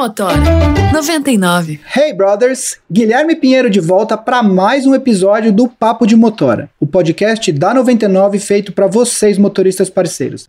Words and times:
Motora 0.00 0.34
99. 0.94 1.78
Hey 1.94 2.14
brothers, 2.14 2.78
Guilherme 2.90 3.36
Pinheiro 3.36 3.68
de 3.68 3.80
volta 3.80 4.16
para 4.16 4.42
mais 4.42 4.86
um 4.86 4.94
episódio 4.94 5.52
do 5.52 5.68
Papo 5.68 6.06
de 6.06 6.16
Motora, 6.16 6.70
o 6.80 6.86
podcast 6.86 7.52
da 7.52 7.74
99 7.74 8.38
feito 8.38 8.72
para 8.72 8.86
vocês 8.86 9.36
motoristas 9.36 9.90
parceiros. 9.90 10.48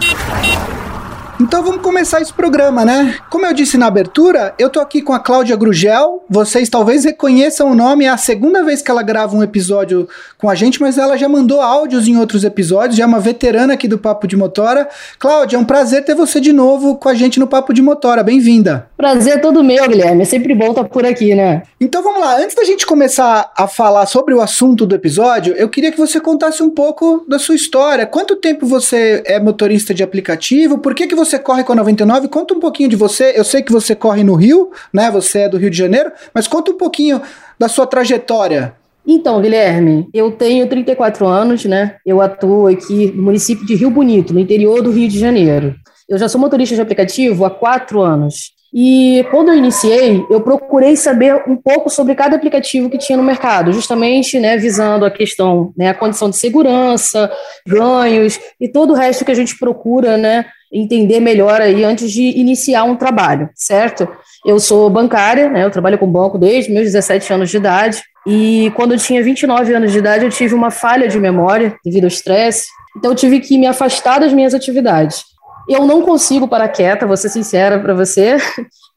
Então 1.41 1.63
vamos 1.63 1.81
começar 1.81 2.21
esse 2.21 2.31
programa, 2.31 2.85
né? 2.85 3.15
Como 3.27 3.47
eu 3.47 3.51
disse 3.51 3.75
na 3.75 3.87
abertura, 3.87 4.53
eu 4.59 4.69
tô 4.69 4.79
aqui 4.79 5.01
com 5.01 5.11
a 5.11 5.19
Cláudia 5.19 5.55
Grugel. 5.55 6.23
Vocês 6.29 6.69
talvez 6.69 7.03
reconheçam 7.03 7.71
o 7.71 7.73
nome, 7.73 8.05
é 8.05 8.09
a 8.09 8.15
segunda 8.15 8.63
vez 8.63 8.83
que 8.83 8.91
ela 8.91 9.01
grava 9.01 9.35
um 9.35 9.41
episódio 9.41 10.07
com 10.37 10.47
a 10.47 10.53
gente, 10.53 10.79
mas 10.79 10.99
ela 10.99 11.17
já 11.17 11.27
mandou 11.27 11.59
áudios 11.59 12.07
em 12.07 12.15
outros 12.15 12.43
episódios, 12.43 12.95
já 12.95 13.05
é 13.05 13.07
uma 13.07 13.19
veterana 13.19 13.73
aqui 13.73 13.87
do 13.87 13.97
Papo 13.97 14.27
de 14.27 14.37
Motora. 14.37 14.87
Cláudia, 15.17 15.57
é 15.57 15.59
um 15.59 15.65
prazer 15.65 16.05
ter 16.05 16.13
você 16.13 16.39
de 16.39 16.53
novo 16.53 16.95
com 16.97 17.09
a 17.09 17.15
gente 17.15 17.39
no 17.39 17.47
Papo 17.47 17.73
de 17.73 17.81
Motora. 17.81 18.21
Bem-vinda. 18.21 18.90
Prazer 19.01 19.33
é 19.33 19.37
todo 19.39 19.63
meu, 19.63 19.89
Guilherme. 19.89 20.21
É 20.21 20.25
sempre 20.25 20.53
bom 20.53 20.69
estar 20.69 20.83
por 20.83 21.03
aqui, 21.07 21.33
né? 21.33 21.63
Então 21.79 22.03
vamos 22.03 22.19
lá, 22.19 22.37
antes 22.37 22.55
da 22.55 22.63
gente 22.63 22.85
começar 22.85 23.51
a 23.57 23.67
falar 23.67 24.05
sobre 24.05 24.31
o 24.35 24.39
assunto 24.39 24.85
do 24.85 24.93
episódio, 24.93 25.55
eu 25.55 25.67
queria 25.69 25.91
que 25.91 25.97
você 25.97 26.21
contasse 26.21 26.61
um 26.61 26.69
pouco 26.69 27.25
da 27.27 27.39
sua 27.39 27.55
história. 27.55 28.05
Quanto 28.05 28.35
tempo 28.35 28.63
você 28.63 29.23
é 29.25 29.39
motorista 29.39 29.91
de 29.91 30.03
aplicativo? 30.03 30.77
Por 30.77 30.93
que, 30.93 31.07
que 31.07 31.15
você 31.15 31.39
corre 31.39 31.63
com 31.63 31.73
a 31.73 31.77
99? 31.77 32.27
Conta 32.27 32.53
um 32.53 32.59
pouquinho 32.59 32.89
de 32.89 32.95
você. 32.95 33.33
Eu 33.35 33.43
sei 33.43 33.63
que 33.63 33.71
você 33.71 33.95
corre 33.95 34.23
no 34.23 34.35
Rio, 34.35 34.69
né? 34.93 35.09
Você 35.09 35.39
é 35.39 35.49
do 35.49 35.57
Rio 35.57 35.71
de 35.71 35.77
Janeiro, 35.79 36.11
mas 36.31 36.47
conta 36.47 36.69
um 36.69 36.77
pouquinho 36.77 37.23
da 37.57 37.67
sua 37.67 37.87
trajetória. 37.87 38.75
Então, 39.03 39.41
Guilherme, 39.41 40.09
eu 40.13 40.29
tenho 40.29 40.67
34 40.67 41.25
anos, 41.25 41.65
né? 41.65 41.95
Eu 42.05 42.21
atuo 42.21 42.67
aqui 42.67 43.11
no 43.15 43.23
município 43.23 43.65
de 43.65 43.73
Rio 43.73 43.89
Bonito, 43.89 44.31
no 44.31 44.39
interior 44.39 44.83
do 44.83 44.91
Rio 44.91 45.09
de 45.09 45.17
Janeiro. 45.17 45.73
Eu 46.07 46.19
já 46.19 46.29
sou 46.29 46.39
motorista 46.39 46.75
de 46.75 46.81
aplicativo 46.81 47.43
há 47.45 47.49
quatro 47.49 47.99
anos. 47.99 48.60
E 48.73 49.25
quando 49.29 49.49
eu 49.49 49.55
iniciei, 49.55 50.25
eu 50.29 50.39
procurei 50.39 50.95
saber 50.95 51.43
um 51.45 51.57
pouco 51.57 51.89
sobre 51.89 52.15
cada 52.15 52.37
aplicativo 52.37 52.89
que 52.89 52.97
tinha 52.97 53.17
no 53.17 53.23
mercado, 53.23 53.73
justamente 53.73 54.39
né, 54.39 54.55
visando 54.55 55.03
a 55.03 55.11
questão, 55.11 55.73
né, 55.77 55.89
a 55.89 55.93
condição 55.93 56.29
de 56.29 56.37
segurança, 56.37 57.29
ganhos 57.67 58.39
e 58.61 58.69
todo 58.69 58.91
o 58.91 58.95
resto 58.95 59.25
que 59.25 59.31
a 59.31 59.35
gente 59.35 59.59
procura 59.59 60.15
né, 60.15 60.45
entender 60.71 61.19
melhor 61.19 61.59
aí 61.59 61.83
antes 61.83 62.09
de 62.09 62.21
iniciar 62.39 62.85
um 62.85 62.95
trabalho, 62.95 63.49
certo? 63.53 64.07
Eu 64.45 64.57
sou 64.57 64.89
bancária, 64.89 65.49
né, 65.49 65.65
eu 65.65 65.71
trabalho 65.71 65.97
com 65.97 66.07
banco 66.07 66.37
desde 66.37 66.71
meus 66.71 66.85
17 66.85 67.33
anos 67.33 67.49
de 67.49 67.57
idade, 67.57 68.01
e 68.25 68.71
quando 68.75 68.93
eu 68.93 68.97
tinha 68.97 69.21
29 69.21 69.73
anos 69.73 69.91
de 69.91 69.97
idade, 69.97 70.23
eu 70.23 70.29
tive 70.29 70.55
uma 70.55 70.71
falha 70.71 71.09
de 71.09 71.19
memória 71.19 71.75
devido 71.83 72.05
ao 72.05 72.07
estresse, 72.07 72.67
então 72.97 73.11
eu 73.11 73.15
tive 73.15 73.41
que 73.41 73.57
me 73.57 73.67
afastar 73.67 74.19
das 74.19 74.31
minhas 74.31 74.53
atividades. 74.53 75.30
Eu 75.69 75.85
não 75.85 76.01
consigo 76.01 76.47
parar 76.47 76.69
quieta, 76.69 77.07
vou 77.07 77.17
ser 77.17 77.29
sincera 77.29 77.79
para 77.79 77.93
você. 77.93 78.37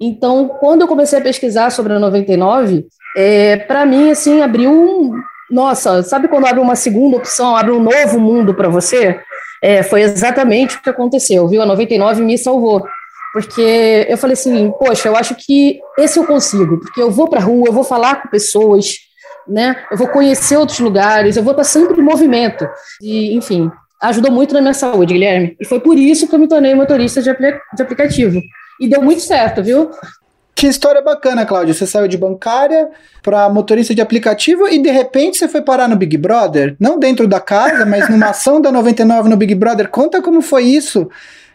Então, 0.01 0.49
quando 0.59 0.83
eu 0.83 0.89
comecei 0.89 1.19
a 1.19 1.23
pesquisar 1.23 1.71
sobre 1.71 1.93
a 1.93 1.99
99, 2.01 2.85
é, 3.17 3.57
para 3.57 3.87
mim, 3.87 4.11
assim, 4.11 4.43
abriu 4.43 4.71
um. 4.71 5.13
Nossa, 5.49 6.03
sabe 6.03 6.27
quando 6.27 6.47
abre 6.47 6.61
uma 6.61 6.75
segunda 6.75 7.17
opção, 7.17 7.55
abre 7.55 7.71
um 7.71 7.81
novo 7.81 8.19
mundo 8.19 8.55
para 8.55 8.69
você? 8.69 9.21
É, 9.63 9.83
foi 9.83 10.03
exatamente 10.03 10.77
o 10.77 10.83
que 10.83 10.91
aconteceu, 10.91 11.47
viu? 11.47 11.63
A 11.63 11.67
99 11.67 12.23
me 12.23 12.37
salvou. 12.37 12.85
Porque 13.33 14.07
eu 14.09 14.17
falei 14.17 14.35
assim, 14.35 14.73
poxa, 14.79 15.09
eu 15.09 15.17
acho 15.17 15.35
que 15.35 15.81
esse 15.99 16.19
eu 16.19 16.25
consigo, 16.25 16.79
porque 16.79 17.03
eu 17.03 17.11
vou 17.11 17.29
para 17.29 17.41
a 17.41 17.43
rua, 17.43 17.67
eu 17.67 17.73
vou 17.73 17.83
falar 17.83 18.23
com 18.23 18.29
pessoas, 18.29 18.95
né? 19.49 19.77
Eu 19.91 19.97
vou 19.97 20.07
conhecer 20.07 20.57
outros 20.57 20.79
lugares, 20.79 21.37
eu 21.37 21.43
vou 21.43 21.53
estar 21.53 21.65
sempre 21.65 22.01
em 22.01 22.05
movimento. 22.05 22.65
E, 23.03 23.35
enfim, 23.35 23.71
ajudou 24.09 24.31
muito 24.31 24.55
na 24.55 24.61
minha 24.61 24.75
saúde, 24.75 25.15
Guilherme. 25.15 25.57
E 25.61 25.65
foi 25.65 25.81
por 25.81 25.99
isso 25.99 26.29
que 26.29 26.35
eu 26.35 26.39
me 26.39 26.49
tornei 26.49 26.75
motorista 26.75 27.21
de, 27.23 27.31
de 27.33 27.83
aplicativo. 27.83 28.41
E 28.81 28.89
deu 28.89 29.03
muito 29.03 29.21
certo, 29.21 29.63
viu? 29.63 29.91
Que 30.55 30.69
história 30.69 31.03
bacana, 31.03 31.45
Cláudia. 31.45 31.75
Você 31.75 31.87
saiu 31.87 32.07
de 32.07 32.17
bancária 32.17 32.89
para 33.23 33.49
motorista 33.49 33.95
de 33.95 34.01
aplicativo 34.01 34.69
e 34.69 34.79
de 34.79 34.91
repente 34.91 35.37
você 35.37 35.49
foi 35.49 35.63
parar 35.63 35.89
no 35.89 35.97
Big 35.97 36.17
Brother? 36.17 36.77
Não 36.79 36.99
dentro 36.99 37.27
da 37.27 37.41
casa, 37.41 37.85
mas 37.85 38.09
numa 38.09 38.31
ação 38.31 38.61
da 38.61 38.71
99 38.71 39.29
no 39.29 39.37
Big 39.37 39.55
Brother. 39.55 39.89
Conta 39.89 40.23
como 40.23 40.41
foi 40.41 40.65
isso. 40.65 41.09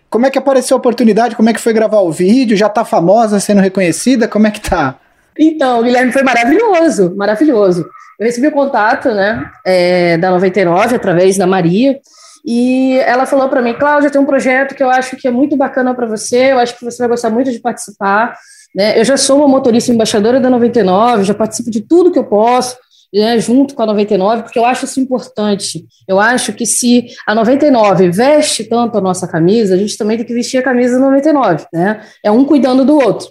Como 0.10 0.26
é 0.26 0.30
que 0.30 0.38
apareceu 0.38 0.76
a 0.76 0.80
oportunidade? 0.80 1.36
Como 1.36 1.50
é 1.50 1.54
que 1.54 1.62
foi 1.62 1.72
gravar 1.72 2.02
o 2.02 2.12
vídeo? 2.12 2.58
Já 2.58 2.68
tá 2.68 2.84
famosa, 2.84 3.40
sendo 3.40 3.62
reconhecida? 3.62 4.28
Como 4.28 4.48
é 4.48 4.52
que 4.52 4.60
tá? 4.60 5.00
Então, 5.38 5.82
Guilherme, 5.82 6.12
foi 6.12 6.24
maravilhoso, 6.24 7.16
maravilhoso. 7.16 7.86
Eu 8.20 8.26
recebi 8.26 8.48
o 8.48 8.52
contato, 8.52 9.10
né, 9.10 9.50
é, 9.66 10.18
da 10.18 10.32
99 10.32 10.96
através 10.96 11.38
da 11.38 11.48
Maria. 11.48 11.98
E 12.46 12.98
ela 13.00 13.26
falou 13.26 13.50
para 13.50 13.62
mim, 13.62 13.74
Cláudia, 13.74 14.10
tem 14.10 14.20
um 14.20 14.26
projeto 14.26 14.76
que 14.76 14.84
eu 14.84 14.90
acho 14.90 15.18
que 15.18 15.28
é 15.28 15.32
muito 15.32 15.56
bacana 15.58 15.94
para 15.94 16.06
você, 16.06 16.52
eu 16.52 16.60
acho 16.60 16.78
que 16.78 16.86
você 16.86 16.98
vai 17.00 17.10
gostar 17.10 17.30
muito 17.30 17.52
de 17.52 17.60
participar. 17.60 18.36
Né? 18.74 19.00
Eu 19.00 19.04
já 19.04 19.18
sou 19.18 19.38
uma 19.38 19.48
motorista 19.48 19.92
embaixadora 19.92 20.40
da 20.40 20.50
99, 20.50 21.24
já 21.24 21.34
participo 21.34 21.70
de 21.70 21.82
tudo 21.82 22.12
que 22.12 22.20
eu 22.20 22.26
posso, 22.26 22.78
né, 23.14 23.40
junto 23.40 23.74
com 23.74 23.82
a 23.82 23.88
99, 23.88 24.44
porque 24.44 24.60
eu 24.60 24.66
acho 24.66 24.86
isso 24.86 25.00
importante. 25.00 25.86
Eu 26.08 26.20
acho 26.20 26.54
que 26.54 26.66
se 26.66 27.08
a 27.26 27.34
99 27.34 28.12
veste 28.12 28.64
tanto 28.64 28.98
a 28.98 29.02
nossa 29.02 29.28
camisa, 29.28 29.74
a 29.74 29.78
gente 29.78 29.98
também 29.98 30.18
tem 30.18 30.26
que 30.26 30.34
vestir 30.34 30.60
a 30.60 30.64
camisa 30.64 31.00
da 31.00 31.06
99, 31.06 31.66
né? 31.74 32.02
É 32.24 32.30
um 32.30 32.46
cuidando 32.46 32.86
do 32.86 32.96
outro. 33.00 33.28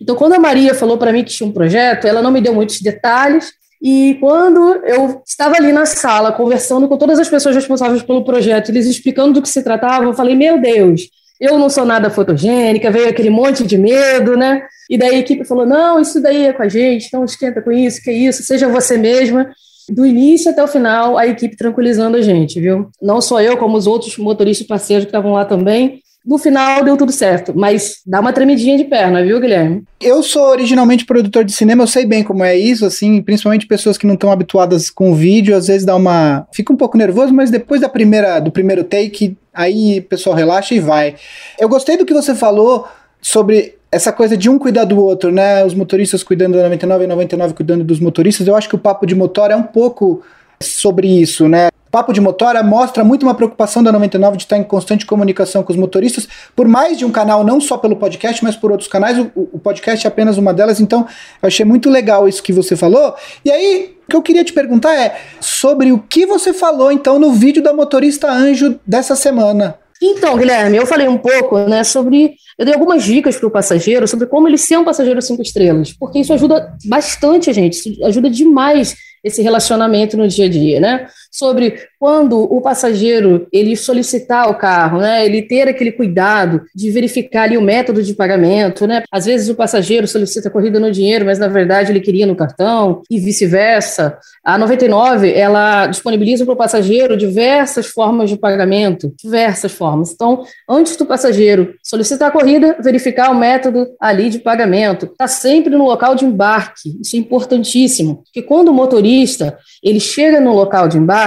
Então, 0.00 0.16
quando 0.16 0.32
a 0.32 0.38
Maria 0.38 0.74
falou 0.74 0.96
para 0.96 1.12
mim 1.12 1.22
que 1.22 1.30
tinha 1.30 1.48
um 1.48 1.52
projeto, 1.52 2.06
ela 2.06 2.22
não 2.22 2.30
me 2.30 2.40
deu 2.40 2.54
muitos 2.54 2.80
detalhes, 2.80 3.52
e 3.82 4.18
quando 4.20 4.60
eu 4.84 5.22
estava 5.26 5.56
ali 5.56 5.72
na 5.72 5.86
sala, 5.86 6.32
conversando 6.32 6.86
com 6.86 6.98
todas 6.98 7.18
as 7.18 7.28
pessoas 7.28 7.54
responsáveis 7.54 8.02
pelo 8.02 8.24
projeto, 8.24 8.68
eles 8.68 8.86
explicando 8.86 9.32
do 9.32 9.42
que 9.42 9.48
se 9.48 9.62
tratava, 9.62 10.04
eu 10.04 10.12
falei: 10.12 10.34
Meu 10.34 10.60
Deus, 10.60 11.02
eu 11.40 11.58
não 11.58 11.70
sou 11.70 11.86
nada 11.86 12.10
fotogênica, 12.10 12.90
veio 12.90 13.08
aquele 13.08 13.30
monte 13.30 13.64
de 13.64 13.78
medo, 13.78 14.36
né? 14.36 14.62
E 14.90 14.98
daí 14.98 15.14
a 15.14 15.18
equipe 15.18 15.44
falou: 15.44 15.64
Não, 15.64 15.98
isso 15.98 16.20
daí 16.20 16.46
é 16.46 16.52
com 16.52 16.62
a 16.62 16.68
gente, 16.68 17.10
não 17.12 17.24
esquenta 17.24 17.62
com 17.62 17.72
isso, 17.72 18.02
que 18.02 18.10
é 18.10 18.12
isso, 18.12 18.42
seja 18.42 18.68
você 18.68 18.98
mesma. 18.98 19.50
Do 19.88 20.04
início 20.04 20.50
até 20.50 20.62
o 20.62 20.68
final, 20.68 21.16
a 21.16 21.26
equipe 21.26 21.56
tranquilizando 21.56 22.16
a 22.16 22.22
gente, 22.22 22.60
viu? 22.60 22.90
Não 23.00 23.20
só 23.20 23.40
eu, 23.40 23.56
como 23.56 23.76
os 23.76 23.86
outros 23.86 24.16
motoristas 24.18 24.66
parceiros 24.66 25.06
que 25.06 25.08
estavam 25.08 25.32
lá 25.32 25.44
também. 25.44 26.02
No 26.24 26.36
final 26.36 26.84
deu 26.84 26.96
tudo 26.98 27.12
certo, 27.12 27.54
mas 27.56 28.02
dá 28.06 28.20
uma 28.20 28.32
tremidinha 28.32 28.76
de 28.76 28.84
perna, 28.84 29.22
viu, 29.22 29.40
Guilherme? 29.40 29.84
Eu 29.98 30.22
sou 30.22 30.50
originalmente 30.50 31.06
produtor 31.06 31.44
de 31.44 31.52
cinema, 31.52 31.82
eu 31.82 31.86
sei 31.86 32.04
bem 32.04 32.22
como 32.22 32.44
é 32.44 32.54
isso, 32.56 32.84
assim, 32.84 33.22
principalmente 33.22 33.66
pessoas 33.66 33.96
que 33.96 34.06
não 34.06 34.14
estão 34.14 34.30
habituadas 34.30 34.90
com 34.90 35.14
vídeo, 35.14 35.56
às 35.56 35.68
vezes 35.68 35.86
dá 35.86 35.96
uma. 35.96 36.46
fica 36.52 36.72
um 36.72 36.76
pouco 36.76 36.98
nervoso, 36.98 37.32
mas 37.32 37.50
depois 37.50 37.80
da 37.80 37.88
primeira, 37.88 38.38
do 38.38 38.52
primeiro 38.52 38.84
take, 38.84 39.36
aí 39.54 40.00
o 40.00 40.02
pessoal 40.02 40.36
relaxa 40.36 40.74
e 40.74 40.80
vai. 40.80 41.14
Eu 41.58 41.68
gostei 41.68 41.96
do 41.96 42.04
que 42.04 42.12
você 42.12 42.34
falou 42.34 42.86
sobre 43.22 43.76
essa 43.90 44.12
coisa 44.12 44.36
de 44.36 44.48
um 44.48 44.58
cuidar 44.58 44.84
do 44.84 45.02
outro, 45.02 45.32
né? 45.32 45.64
Os 45.64 45.74
motoristas 45.74 46.22
cuidando 46.22 46.56
da 46.56 46.64
99 46.64 47.04
e 47.04 47.06
99 47.06 47.54
cuidando 47.54 47.82
dos 47.82 47.98
motoristas. 47.98 48.46
Eu 48.46 48.54
acho 48.54 48.68
que 48.68 48.74
o 48.74 48.78
papo 48.78 49.06
de 49.06 49.14
motor 49.14 49.50
é 49.50 49.56
um 49.56 49.62
pouco 49.62 50.22
sobre 50.62 51.08
isso, 51.08 51.48
né? 51.48 51.68
Papo 51.90 52.12
de 52.12 52.20
Motora 52.20 52.62
mostra 52.62 53.02
muito 53.02 53.24
uma 53.24 53.34
preocupação 53.34 53.82
da 53.82 53.90
99 53.90 54.36
de 54.36 54.44
estar 54.44 54.56
em 54.56 54.62
constante 54.62 55.04
comunicação 55.04 55.62
com 55.62 55.72
os 55.72 55.78
motoristas, 55.78 56.28
por 56.54 56.68
mais 56.68 56.96
de 56.96 57.04
um 57.04 57.10
canal, 57.10 57.42
não 57.42 57.60
só 57.60 57.76
pelo 57.76 57.96
podcast, 57.96 58.44
mas 58.44 58.54
por 58.54 58.70
outros 58.70 58.88
canais. 58.88 59.18
O, 59.18 59.30
o 59.34 59.58
podcast 59.58 60.06
é 60.06 60.08
apenas 60.08 60.38
uma 60.38 60.54
delas, 60.54 60.80
então 60.80 61.06
eu 61.42 61.46
achei 61.46 61.64
muito 61.64 61.90
legal 61.90 62.28
isso 62.28 62.42
que 62.42 62.52
você 62.52 62.76
falou. 62.76 63.14
E 63.44 63.50
aí, 63.50 63.96
o 64.04 64.10
que 64.10 64.16
eu 64.16 64.22
queria 64.22 64.44
te 64.44 64.52
perguntar 64.52 64.94
é 64.94 65.20
sobre 65.40 65.90
o 65.90 65.98
que 65.98 66.24
você 66.26 66.52
falou 66.52 66.92
então 66.92 67.18
no 67.18 67.32
vídeo 67.32 67.62
da 67.62 67.72
motorista 67.72 68.30
Anjo 68.30 68.78
dessa 68.86 69.16
semana. 69.16 69.76
Então, 70.02 70.36
Guilherme, 70.36 70.78
eu 70.78 70.86
falei 70.86 71.06
um 71.06 71.18
pouco 71.18 71.58
né, 71.58 71.84
sobre. 71.84 72.34
Eu 72.58 72.64
dei 72.64 72.72
algumas 72.72 73.02
dicas 73.02 73.36
para 73.36 73.46
o 73.46 73.50
passageiro 73.50 74.08
sobre 74.08 74.26
como 74.26 74.48
ele 74.48 74.56
ser 74.56 74.78
um 74.78 74.84
passageiro 74.84 75.20
cinco 75.20 75.42
estrelas, 75.42 75.92
porque 75.92 76.20
isso 76.20 76.32
ajuda 76.32 76.74
bastante 76.86 77.50
a 77.50 77.52
gente, 77.52 77.74
isso 77.74 78.04
ajuda 78.04 78.30
demais 78.30 78.96
esse 79.22 79.42
relacionamento 79.42 80.16
no 80.16 80.26
dia 80.26 80.46
a 80.46 80.48
dia, 80.48 80.80
né? 80.80 81.06
Sobre 81.30 81.74
quando 81.98 82.40
o 82.40 82.60
passageiro 82.60 83.46
ele 83.52 83.76
solicitar 83.76 84.50
o 84.50 84.54
carro, 84.54 84.98
né, 84.98 85.24
ele 85.24 85.42
ter 85.42 85.68
aquele 85.68 85.92
cuidado 85.92 86.62
de 86.74 86.90
verificar 86.90 87.42
ali 87.42 87.56
o 87.56 87.62
método 87.62 88.02
de 88.02 88.14
pagamento, 88.14 88.86
né? 88.86 89.02
Às 89.12 89.26
vezes 89.26 89.48
o 89.48 89.54
passageiro 89.54 90.08
solicita 90.08 90.50
corrida 90.50 90.80
no 90.80 90.90
dinheiro, 90.90 91.24
mas 91.24 91.38
na 91.38 91.48
verdade 91.48 91.92
ele 91.92 92.00
queria 92.00 92.26
no 92.26 92.34
cartão 92.34 93.02
e 93.10 93.20
vice-versa. 93.20 94.18
A 94.44 94.56
99 94.56 95.32
ela 95.32 95.86
disponibiliza 95.86 96.44
para 96.44 96.54
o 96.54 96.56
passageiro 96.56 97.16
diversas 97.16 97.86
formas 97.86 98.30
de 98.30 98.36
pagamento, 98.36 99.12
diversas 99.22 99.72
formas. 99.72 100.12
Então, 100.12 100.44
antes 100.68 100.96
do 100.96 101.06
passageiro 101.06 101.74
solicitar 101.82 102.28
a 102.28 102.32
corrida, 102.32 102.76
verificar 102.82 103.30
o 103.30 103.34
método 103.34 103.86
ali 104.00 104.30
de 104.30 104.38
pagamento. 104.38 105.06
Está 105.06 105.28
sempre 105.28 105.76
no 105.76 105.84
local 105.84 106.14
de 106.14 106.24
embarque. 106.24 106.98
Isso 107.00 107.16
é 107.16 107.18
importantíssimo, 107.18 108.22
porque 108.24 108.42
quando 108.42 108.68
o 108.68 108.74
motorista 108.74 109.58
ele 109.82 110.00
chega 110.00 110.40
no 110.40 110.54
local 110.54 110.88
de 110.88 110.98
embarque, 110.98 111.19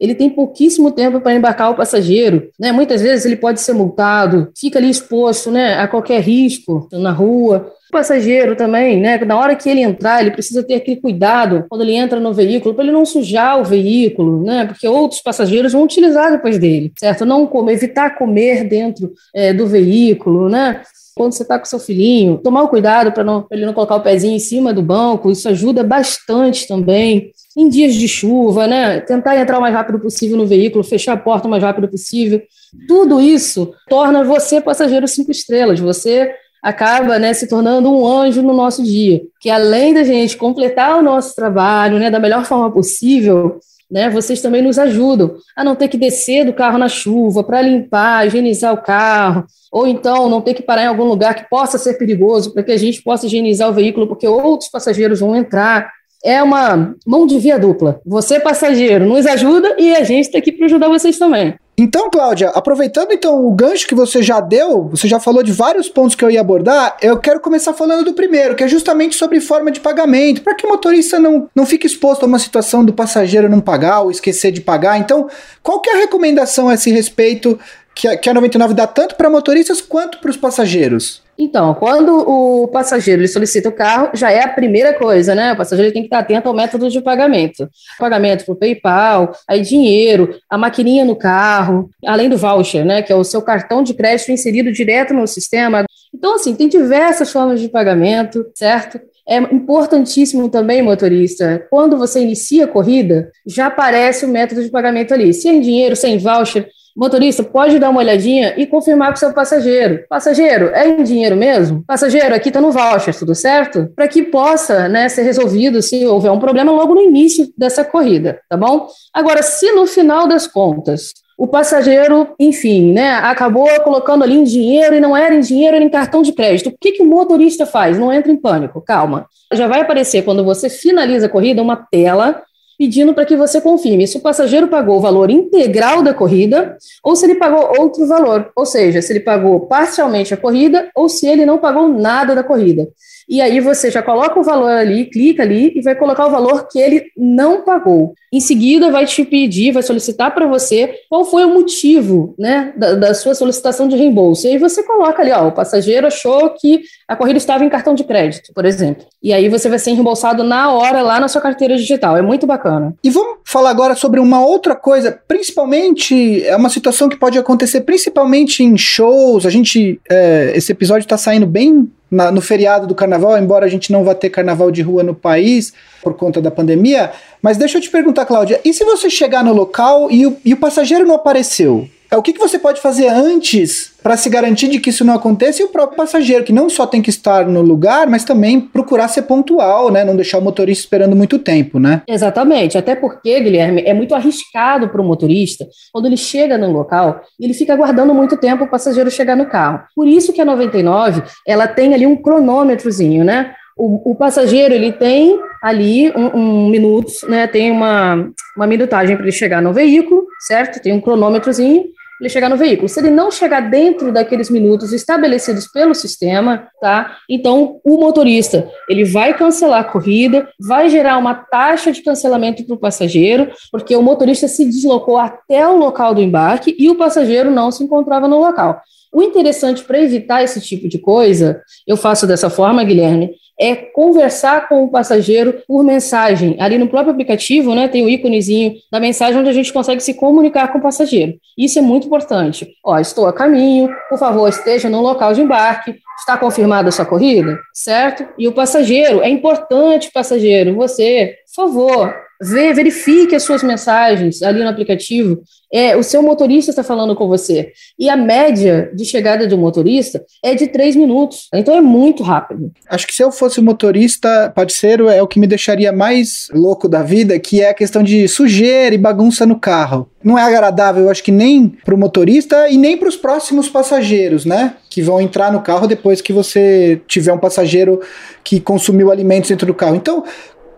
ele 0.00 0.14
tem 0.14 0.30
pouquíssimo 0.30 0.90
tempo 0.90 1.20
para 1.20 1.34
embarcar 1.34 1.70
o 1.70 1.74
passageiro. 1.74 2.50
Né? 2.58 2.72
Muitas 2.72 3.00
vezes 3.00 3.24
ele 3.24 3.36
pode 3.36 3.60
ser 3.60 3.72
multado, 3.72 4.50
fica 4.58 4.78
ali 4.78 4.90
exposto 4.90 5.50
né, 5.50 5.78
a 5.78 5.86
qualquer 5.88 6.20
risco 6.20 6.88
na 6.92 7.12
rua. 7.12 7.72
O 7.88 7.92
passageiro 7.92 8.56
também, 8.56 8.98
né? 8.98 9.18
Na 9.18 9.38
hora 9.38 9.54
que 9.54 9.68
ele 9.68 9.82
entrar, 9.82 10.22
ele 10.22 10.30
precisa 10.30 10.62
ter 10.62 10.76
aquele 10.76 10.98
cuidado 10.98 11.66
quando 11.68 11.82
ele 11.82 11.92
entra 11.92 12.18
no 12.18 12.32
veículo, 12.32 12.74
para 12.74 12.84
ele 12.84 12.92
não 12.92 13.04
sujar 13.04 13.60
o 13.60 13.64
veículo, 13.64 14.42
né? 14.42 14.64
Porque 14.64 14.88
outros 14.88 15.20
passageiros 15.20 15.74
vão 15.74 15.82
utilizar 15.82 16.32
depois 16.32 16.58
dele, 16.58 16.90
certo? 16.98 17.26
Não 17.26 17.46
comer, 17.46 17.74
evitar 17.74 18.16
comer 18.16 18.64
dentro 18.64 19.12
é, 19.34 19.52
do 19.52 19.66
veículo, 19.66 20.48
né? 20.48 20.80
quando 21.14 21.32
você 21.32 21.42
está 21.42 21.58
com 21.58 21.64
seu 21.64 21.78
filhinho, 21.78 22.38
tomar 22.38 22.62
o 22.62 22.68
cuidado 22.68 23.12
para 23.12 23.24
ele 23.50 23.66
não 23.66 23.74
colocar 23.74 23.96
o 23.96 24.02
pezinho 24.02 24.34
em 24.34 24.38
cima 24.38 24.72
do 24.72 24.82
banco, 24.82 25.30
isso 25.30 25.48
ajuda 25.48 25.82
bastante 25.82 26.66
também. 26.66 27.30
Em 27.56 27.68
dias 27.68 27.94
de 27.94 28.08
chuva, 28.08 28.66
né? 28.66 29.00
Tentar 29.00 29.36
entrar 29.36 29.58
o 29.58 29.60
mais 29.60 29.74
rápido 29.74 29.98
possível 29.98 30.36
no 30.36 30.46
veículo, 30.46 30.82
fechar 30.82 31.12
a 31.12 31.16
porta 31.16 31.46
o 31.46 31.50
mais 31.50 31.62
rápido 31.62 31.88
possível. 31.88 32.42
Tudo 32.88 33.20
isso 33.20 33.74
torna 33.88 34.24
você 34.24 34.60
passageiro 34.60 35.06
cinco 35.06 35.30
estrelas. 35.30 35.78
Você 35.78 36.32
acaba 36.62 37.18
né, 37.18 37.34
se 37.34 37.48
tornando 37.48 37.90
um 37.90 38.06
anjo 38.06 38.40
no 38.40 38.52
nosso 38.52 38.82
dia. 38.82 39.20
Que 39.40 39.50
além 39.50 39.92
da 39.92 40.04
gente 40.04 40.36
completar 40.36 40.98
o 40.98 41.02
nosso 41.02 41.34
trabalho 41.34 41.98
né, 41.98 42.10
da 42.10 42.20
melhor 42.20 42.44
forma 42.44 42.70
possível, 42.70 43.58
né, 43.90 44.08
vocês 44.08 44.40
também 44.40 44.62
nos 44.62 44.78
ajudam 44.78 45.34
a 45.56 45.64
não 45.64 45.74
ter 45.74 45.88
que 45.88 45.98
descer 45.98 46.46
do 46.46 46.54
carro 46.54 46.78
na 46.78 46.88
chuva 46.88 47.42
para 47.42 47.60
limpar, 47.60 48.26
higienizar 48.26 48.72
o 48.72 48.80
carro, 48.80 49.44
ou 49.70 49.86
então 49.86 50.30
não 50.30 50.40
ter 50.40 50.54
que 50.54 50.62
parar 50.62 50.84
em 50.84 50.86
algum 50.86 51.04
lugar 51.04 51.34
que 51.34 51.50
possa 51.50 51.76
ser 51.76 51.94
perigoso 51.94 52.54
para 52.54 52.62
que 52.62 52.72
a 52.72 52.76
gente 52.76 53.02
possa 53.02 53.26
higienizar 53.26 53.68
o 53.68 53.74
veículo, 53.74 54.06
porque 54.06 54.26
outros 54.26 54.70
passageiros 54.70 55.20
vão 55.20 55.34
entrar. 55.34 55.90
É 56.24 56.42
uma 56.42 56.94
mão 57.04 57.26
de 57.26 57.38
via 57.38 57.58
dupla. 57.58 58.00
Você, 58.06 58.38
passageiro, 58.38 59.06
nos 59.06 59.26
ajuda 59.26 59.74
e 59.78 59.94
a 59.94 60.04
gente 60.04 60.26
está 60.26 60.38
aqui 60.38 60.52
para 60.52 60.66
ajudar 60.66 60.88
vocês 60.88 61.18
também. 61.18 61.54
Então, 61.76 62.10
Cláudia, 62.10 62.50
aproveitando 62.50 63.12
então 63.12 63.44
o 63.44 63.50
gancho 63.50 63.88
que 63.88 63.94
você 63.94 64.22
já 64.22 64.40
deu, 64.40 64.88
você 64.90 65.08
já 65.08 65.18
falou 65.18 65.42
de 65.42 65.50
vários 65.50 65.88
pontos 65.88 66.14
que 66.14 66.22
eu 66.22 66.30
ia 66.30 66.40
abordar, 66.40 66.96
eu 67.00 67.18
quero 67.18 67.40
começar 67.40 67.72
falando 67.72 68.04
do 68.04 68.12
primeiro, 68.12 68.54
que 68.54 68.62
é 68.62 68.68
justamente 68.68 69.16
sobre 69.16 69.40
forma 69.40 69.70
de 69.70 69.80
pagamento, 69.80 70.42
para 70.42 70.54
que 70.54 70.66
o 70.66 70.68
motorista 70.68 71.18
não, 71.18 71.48
não 71.54 71.64
fique 71.64 71.86
exposto 71.86 72.24
a 72.24 72.26
uma 72.26 72.38
situação 72.38 72.84
do 72.84 72.92
passageiro 72.92 73.48
não 73.48 73.58
pagar 73.58 74.02
ou 74.02 74.10
esquecer 74.10 74.52
de 74.52 74.60
pagar. 74.60 74.98
Então, 74.98 75.28
qual 75.62 75.80
que 75.80 75.88
é 75.88 75.94
a 75.94 75.98
recomendação 76.00 76.68
a 76.68 76.74
esse 76.74 76.90
respeito 76.90 77.58
que 77.94 78.06
a, 78.06 78.16
que 78.18 78.28
a 78.28 78.34
99 78.34 78.74
dá 78.74 78.86
tanto 78.86 79.16
para 79.16 79.30
motoristas 79.30 79.80
quanto 79.80 80.18
para 80.18 80.30
os 80.30 80.36
passageiros? 80.36 81.21
Então, 81.38 81.74
quando 81.74 82.14
o 82.18 82.68
passageiro 82.68 83.26
solicita 83.26 83.68
o 83.68 83.72
carro, 83.72 84.10
já 84.14 84.30
é 84.30 84.42
a 84.42 84.48
primeira 84.48 84.92
coisa, 84.92 85.34
né? 85.34 85.52
O 85.52 85.56
passageiro 85.56 85.92
tem 85.92 86.02
que 86.02 86.06
estar 86.06 86.18
atento 86.18 86.48
ao 86.48 86.54
método 86.54 86.90
de 86.90 87.00
pagamento. 87.00 87.68
Pagamento 87.98 88.44
por 88.44 88.56
PayPal, 88.56 89.34
aí 89.48 89.60
dinheiro, 89.62 90.38
a 90.48 90.58
maquininha 90.58 91.04
no 91.04 91.16
carro, 91.16 91.90
além 92.06 92.28
do 92.28 92.36
voucher, 92.36 92.84
né? 92.84 93.02
Que 93.02 93.12
é 93.12 93.16
o 93.16 93.24
seu 93.24 93.40
cartão 93.42 93.82
de 93.82 93.94
crédito 93.94 94.30
inserido 94.30 94.70
direto 94.70 95.14
no 95.14 95.26
sistema. 95.26 95.84
Então, 96.14 96.34
assim, 96.34 96.54
tem 96.54 96.68
diversas 96.68 97.32
formas 97.32 97.60
de 97.60 97.68
pagamento, 97.68 98.44
certo? 98.54 99.00
É 99.26 99.38
importantíssimo 99.38 100.48
também, 100.48 100.82
motorista, 100.82 101.64
quando 101.70 101.96
você 101.96 102.20
inicia 102.20 102.64
a 102.64 102.68
corrida, 102.68 103.30
já 103.46 103.66
aparece 103.66 104.26
o 104.26 104.28
método 104.28 104.62
de 104.62 104.70
pagamento 104.70 105.14
ali. 105.14 105.32
Se 105.32 105.48
é 105.48 105.52
em 105.52 105.60
dinheiro, 105.60 105.96
sem 105.96 106.18
voucher, 106.18 106.68
Motorista, 106.96 107.42
pode 107.42 107.78
dar 107.78 107.90
uma 107.90 108.00
olhadinha 108.00 108.54
e 108.56 108.66
confirmar 108.66 109.08
com 109.08 109.14
o 109.14 109.18
seu 109.18 109.32
passageiro. 109.32 110.04
Passageiro, 110.08 110.66
é 110.74 110.88
em 110.88 111.02
dinheiro 111.02 111.36
mesmo? 111.36 111.82
Passageiro, 111.86 112.34
aqui 112.34 112.50
está 112.50 112.60
no 112.60 112.70
voucher, 112.70 113.16
tudo 113.18 113.34
certo? 113.34 113.88
Para 113.96 114.08
que 114.08 114.22
possa 114.22 114.88
né, 114.88 115.08
ser 115.08 115.22
resolvido 115.22 115.80
se 115.80 116.04
houver 116.06 116.30
um 116.30 116.38
problema 116.38 116.70
logo 116.70 116.94
no 116.94 117.00
início 117.00 117.48
dessa 117.56 117.84
corrida, 117.84 118.40
tá 118.48 118.56
bom? 118.56 118.86
Agora, 119.12 119.42
se 119.42 119.72
no 119.72 119.86
final 119.86 120.26
das 120.28 120.46
contas 120.46 121.12
o 121.38 121.46
passageiro, 121.48 122.34
enfim, 122.38 122.92
né, 122.92 123.14
acabou 123.14 123.68
colocando 123.80 124.22
ali 124.22 124.34
em 124.34 124.44
dinheiro 124.44 124.94
e 124.94 125.00
não 125.00 125.16
era 125.16 125.34
em 125.34 125.40
dinheiro, 125.40 125.76
era 125.76 125.84
em 125.84 125.90
cartão 125.90 126.22
de 126.22 126.32
crédito. 126.32 126.68
O 126.68 126.76
que, 126.78 126.92
que 126.92 127.02
o 127.02 127.06
motorista 127.06 127.64
faz? 127.66 127.98
Não 127.98 128.12
entra 128.12 128.30
em 128.30 128.36
pânico, 128.36 128.80
calma. 128.80 129.26
Já 129.52 129.66
vai 129.66 129.80
aparecer, 129.80 130.22
quando 130.22 130.44
você 130.44 130.68
finaliza 130.68 131.26
a 131.26 131.28
corrida, 131.28 131.62
uma 131.62 131.76
tela 131.76 132.42
pedindo 132.82 133.14
para 133.14 133.24
que 133.24 133.36
você 133.36 133.60
confirme 133.60 134.08
se 134.08 134.16
o 134.16 134.20
passageiro 134.20 134.66
pagou 134.66 134.96
o 134.96 135.00
valor 135.00 135.30
integral 135.30 136.02
da 136.02 136.12
corrida 136.12 136.76
ou 137.00 137.14
se 137.14 137.24
ele 137.24 137.36
pagou 137.36 137.80
outro 137.80 138.04
valor, 138.08 138.50
ou 138.56 138.66
seja, 138.66 139.00
se 139.00 139.12
ele 139.12 139.20
pagou 139.20 139.60
parcialmente 139.68 140.34
a 140.34 140.36
corrida 140.36 140.90
ou 140.92 141.08
se 141.08 141.24
ele 141.28 141.46
não 141.46 141.58
pagou 141.58 141.86
nada 141.88 142.34
da 142.34 142.42
corrida. 142.42 142.88
E 143.32 143.40
aí 143.40 143.60
você 143.60 143.90
já 143.90 144.02
coloca 144.02 144.38
o 144.38 144.42
valor 144.42 144.70
ali, 144.70 145.06
clica 145.06 145.42
ali 145.42 145.72
e 145.74 145.80
vai 145.80 145.94
colocar 145.94 146.26
o 146.26 146.30
valor 146.30 146.68
que 146.68 146.78
ele 146.78 147.06
não 147.16 147.62
pagou. 147.62 148.12
Em 148.30 148.40
seguida, 148.40 148.90
vai 148.90 149.06
te 149.06 149.24
pedir, 149.24 149.72
vai 149.72 149.82
solicitar 149.82 150.34
para 150.34 150.46
você 150.46 150.96
qual 151.08 151.24
foi 151.24 151.42
o 151.42 151.48
motivo 151.48 152.34
né, 152.38 152.74
da, 152.76 152.94
da, 152.94 153.14
sua 153.14 153.34
solicitação 153.34 153.88
de 153.88 153.96
reembolso. 153.96 154.46
E 154.46 154.50
aí 154.50 154.58
você 154.58 154.82
coloca 154.82 155.22
ali, 155.22 155.32
ó, 155.32 155.48
o 155.48 155.52
passageiro 155.52 156.06
achou 156.06 156.50
que 156.50 156.82
a 157.08 157.16
corrida 157.16 157.38
estava 157.38 157.64
em 157.64 157.70
cartão 157.70 157.94
de 157.94 158.04
crédito, 158.04 158.52
por 158.52 158.66
exemplo. 158.66 159.06
E 159.22 159.32
aí 159.32 159.48
você 159.48 159.66
vai 159.66 159.78
ser 159.78 159.92
reembolsado 159.92 160.44
na 160.44 160.70
hora 160.70 161.00
lá 161.00 161.18
na 161.18 161.28
sua 161.28 161.40
carteira 161.40 161.74
digital. 161.74 162.18
É 162.18 162.22
muito 162.22 162.46
bacana. 162.46 162.94
E 163.02 163.08
vamos 163.08 163.38
falar 163.46 163.70
agora 163.70 163.94
sobre 163.94 164.20
uma 164.20 164.44
outra 164.44 164.76
coisa, 164.76 165.18
principalmente, 165.26 166.44
é 166.44 166.54
uma 166.54 166.68
situação 166.68 167.08
que 167.08 167.16
pode 167.16 167.38
acontecer 167.38 167.80
principalmente 167.80 168.62
em 168.62 168.76
shows. 168.76 169.46
A 169.46 169.50
gente, 169.50 169.98
é, 170.10 170.52
esse 170.54 170.70
episódio 170.70 171.06
está 171.06 171.16
saindo 171.16 171.46
bem 171.46 171.90
na, 172.12 172.30
no 172.30 172.42
feriado 172.42 172.86
do 172.86 172.94
carnaval, 172.94 173.38
embora 173.38 173.64
a 173.64 173.68
gente 173.68 173.90
não 173.90 174.04
vá 174.04 174.14
ter 174.14 174.28
carnaval 174.28 174.70
de 174.70 174.82
rua 174.82 175.02
no 175.02 175.14
país 175.14 175.72
por 176.02 176.14
conta 176.14 176.42
da 176.42 176.50
pandemia. 176.50 177.10
Mas 177.40 177.56
deixa 177.56 177.78
eu 177.78 177.82
te 177.82 177.88
perguntar, 177.88 178.26
Cláudia, 178.26 178.60
e 178.62 178.74
se 178.74 178.84
você 178.84 179.08
chegar 179.08 179.42
no 179.42 179.54
local 179.54 180.10
e 180.10 180.26
o, 180.26 180.36
e 180.44 180.52
o 180.52 180.58
passageiro 180.58 181.06
não 181.06 181.14
apareceu? 181.14 181.88
É, 182.12 182.16
o 182.16 182.20
que, 182.20 182.34
que 182.34 182.38
você 182.38 182.58
pode 182.58 182.78
fazer 182.78 183.08
antes 183.08 183.90
para 184.02 184.18
se 184.18 184.28
garantir 184.28 184.68
de 184.68 184.78
que 184.78 184.90
isso 184.90 185.02
não 185.02 185.14
aconteça 185.14 185.62
e 185.62 185.64
o 185.64 185.68
próprio 185.68 185.96
passageiro, 185.96 186.44
que 186.44 186.52
não 186.52 186.68
só 186.68 186.86
tem 186.86 187.00
que 187.00 187.08
estar 187.08 187.46
no 187.46 187.62
lugar, 187.62 188.06
mas 188.06 188.22
também 188.22 188.60
procurar 188.60 189.08
ser 189.08 189.22
pontual, 189.22 189.90
né? 189.90 190.04
Não 190.04 190.14
deixar 190.14 190.36
o 190.36 190.42
motorista 190.42 190.82
esperando 190.82 191.16
muito 191.16 191.38
tempo, 191.38 191.78
né? 191.78 192.02
Exatamente. 192.06 192.76
Até 192.76 192.94
porque, 192.94 193.40
Guilherme, 193.40 193.82
é 193.86 193.94
muito 193.94 194.14
arriscado 194.14 194.90
para 194.90 195.00
o 195.00 195.04
motorista 195.04 195.66
quando 195.90 196.04
ele 196.04 196.18
chega 196.18 196.58
no 196.58 196.70
local 196.70 197.22
ele 197.40 197.54
fica 197.54 197.72
aguardando 197.72 198.12
muito 198.12 198.36
tempo 198.36 198.64
o 198.64 198.68
passageiro 198.68 199.10
chegar 199.10 199.36
no 199.36 199.46
carro. 199.46 199.80
Por 199.96 200.06
isso 200.06 200.34
que 200.34 200.40
a 200.40 200.44
99 200.44 201.22
ela 201.46 201.66
tem 201.66 201.94
ali 201.94 202.06
um 202.06 202.16
cronômetrozinho, 202.16 203.24
né? 203.24 203.54
O, 203.74 204.10
o 204.10 204.14
passageiro 204.14 204.74
ele 204.74 204.92
tem 204.92 205.38
ali 205.62 206.10
um, 206.10 206.36
um 206.36 206.68
minuto, 206.68 207.10
né? 207.26 207.46
Tem 207.46 207.70
uma, 207.70 208.28
uma 208.54 208.66
minutagem 208.66 209.16
para 209.16 209.24
ele 209.24 209.32
chegar 209.32 209.62
no 209.62 209.72
veículo, 209.72 210.26
certo? 210.46 210.82
Tem 210.82 210.92
um 210.92 211.00
cronômetrozinho 211.00 211.84
ele 212.22 212.28
chegar 212.28 212.48
no 212.48 212.56
veículo. 212.56 212.88
Se 212.88 213.00
ele 213.00 213.10
não 213.10 213.30
chegar 213.30 213.68
dentro 213.68 214.12
daqueles 214.12 214.48
minutos 214.48 214.92
estabelecidos 214.92 215.66
pelo 215.66 215.92
sistema, 215.92 216.68
tá? 216.80 217.16
Então 217.28 217.80
o 217.84 217.98
motorista 217.98 218.70
ele 218.88 219.04
vai 219.04 219.36
cancelar 219.36 219.80
a 219.80 219.84
corrida, 219.84 220.48
vai 220.60 220.88
gerar 220.88 221.18
uma 221.18 221.34
taxa 221.34 221.90
de 221.90 222.00
cancelamento 222.00 222.64
para 222.64 222.74
o 222.74 222.78
passageiro, 222.78 223.50
porque 223.72 223.96
o 223.96 224.02
motorista 224.02 224.46
se 224.46 224.64
deslocou 224.64 225.18
até 225.18 225.66
o 225.66 225.76
local 225.76 226.14
do 226.14 226.22
embarque 226.22 226.76
e 226.78 226.88
o 226.88 226.94
passageiro 226.94 227.50
não 227.50 227.72
se 227.72 227.82
encontrava 227.82 228.28
no 228.28 228.38
local. 228.38 228.80
O 229.12 229.22
interessante 229.22 229.82
para 229.82 230.00
evitar 230.00 230.42
esse 230.42 230.60
tipo 230.60 230.88
de 230.88 230.98
coisa, 230.98 231.60
eu 231.86 231.96
faço 231.96 232.26
dessa 232.26 232.48
forma, 232.48 232.84
Guilherme, 232.84 233.34
é 233.62 233.76
conversar 233.76 234.68
com 234.68 234.82
o 234.82 234.88
passageiro 234.88 235.62
por 235.68 235.84
mensagem. 235.84 236.56
Ali 236.58 236.76
no 236.76 236.88
próprio 236.88 237.12
aplicativo, 237.12 237.76
né, 237.76 237.86
tem 237.86 238.04
o 238.04 238.08
íconezinho 238.08 238.74
da 238.90 238.98
mensagem 238.98 239.38
onde 239.38 239.48
a 239.48 239.52
gente 239.52 239.72
consegue 239.72 240.02
se 240.02 240.14
comunicar 240.14 240.72
com 240.72 240.78
o 240.78 240.82
passageiro. 240.82 241.34
Isso 241.56 241.78
é 241.78 241.82
muito 241.82 242.08
importante. 242.08 242.68
Ó, 242.84 242.98
estou 242.98 243.26
a 243.26 243.32
caminho, 243.32 243.88
por 244.08 244.18
favor, 244.18 244.48
esteja 244.48 244.90
no 244.90 245.00
local 245.00 245.32
de 245.32 245.42
embarque, 245.42 245.94
está 246.18 246.36
confirmada 246.36 246.88
a 246.88 246.92
sua 246.92 247.06
corrida, 247.06 247.56
certo? 247.72 248.26
E 248.36 248.48
o 248.48 248.52
passageiro, 248.52 249.20
é 249.20 249.28
importante, 249.28 250.10
passageiro, 250.12 250.74
você, 250.74 251.36
por 251.54 251.66
favor, 251.66 252.14
vê, 252.42 252.74
verifique 252.74 253.36
as 253.36 253.44
suas 253.44 253.62
mensagens 253.62 254.42
ali 254.42 254.62
no 254.62 254.68
aplicativo. 254.68 255.42
É, 255.72 255.96
o 255.96 256.02
seu 256.02 256.22
motorista 256.22 256.70
está 256.70 256.82
falando 256.82 257.14
com 257.14 257.26
você. 257.26 257.72
E 257.98 258.10
a 258.10 258.16
média 258.16 258.90
de 258.94 259.06
chegada 259.06 259.46
de 259.46 259.54
um 259.54 259.58
motorista 259.58 260.22
é 260.44 260.54
de 260.54 260.66
três 260.66 260.94
minutos. 260.94 261.48
Então 261.54 261.74
é 261.74 261.80
muito 261.80 262.22
rápido. 262.22 262.70
Acho 262.90 263.06
que 263.06 263.14
se 263.14 263.22
eu 263.22 263.32
fosse 263.32 263.60
motorista, 263.62 264.52
parceiro, 264.54 265.08
é 265.08 265.22
o 265.22 265.26
que 265.26 265.38
me 265.38 265.46
deixaria 265.46 265.92
mais 265.92 266.48
louco 266.52 266.88
da 266.88 267.02
vida, 267.02 267.38
que 267.38 267.62
é 267.62 267.70
a 267.70 267.74
questão 267.74 268.02
de 268.02 268.28
sujeira 268.28 268.94
e 268.94 268.98
bagunça 268.98 269.46
no 269.46 269.58
carro. 269.58 270.10
Não 270.22 270.38
é 270.38 270.42
agradável, 270.42 271.04
eu 271.04 271.10
acho 271.10 271.22
que 271.22 271.32
nem 271.32 271.68
para 271.84 271.94
o 271.94 271.98
motorista 271.98 272.68
e 272.68 272.76
nem 272.76 272.96
para 272.96 273.08
os 273.08 273.16
próximos 273.16 273.68
passageiros, 273.68 274.44
né? 274.44 274.74
Que 274.88 275.02
vão 275.02 275.20
entrar 275.20 275.52
no 275.52 275.62
carro 275.62 275.88
depois 275.88 276.20
que 276.20 276.32
você 276.32 277.00
tiver 277.08 277.32
um 277.32 277.38
passageiro 277.38 278.00
que 278.44 278.60
consumiu 278.60 279.10
alimentos 279.10 279.50
dentro 279.50 279.66
do 279.66 279.74
carro. 279.74 279.96
Então, 279.96 280.22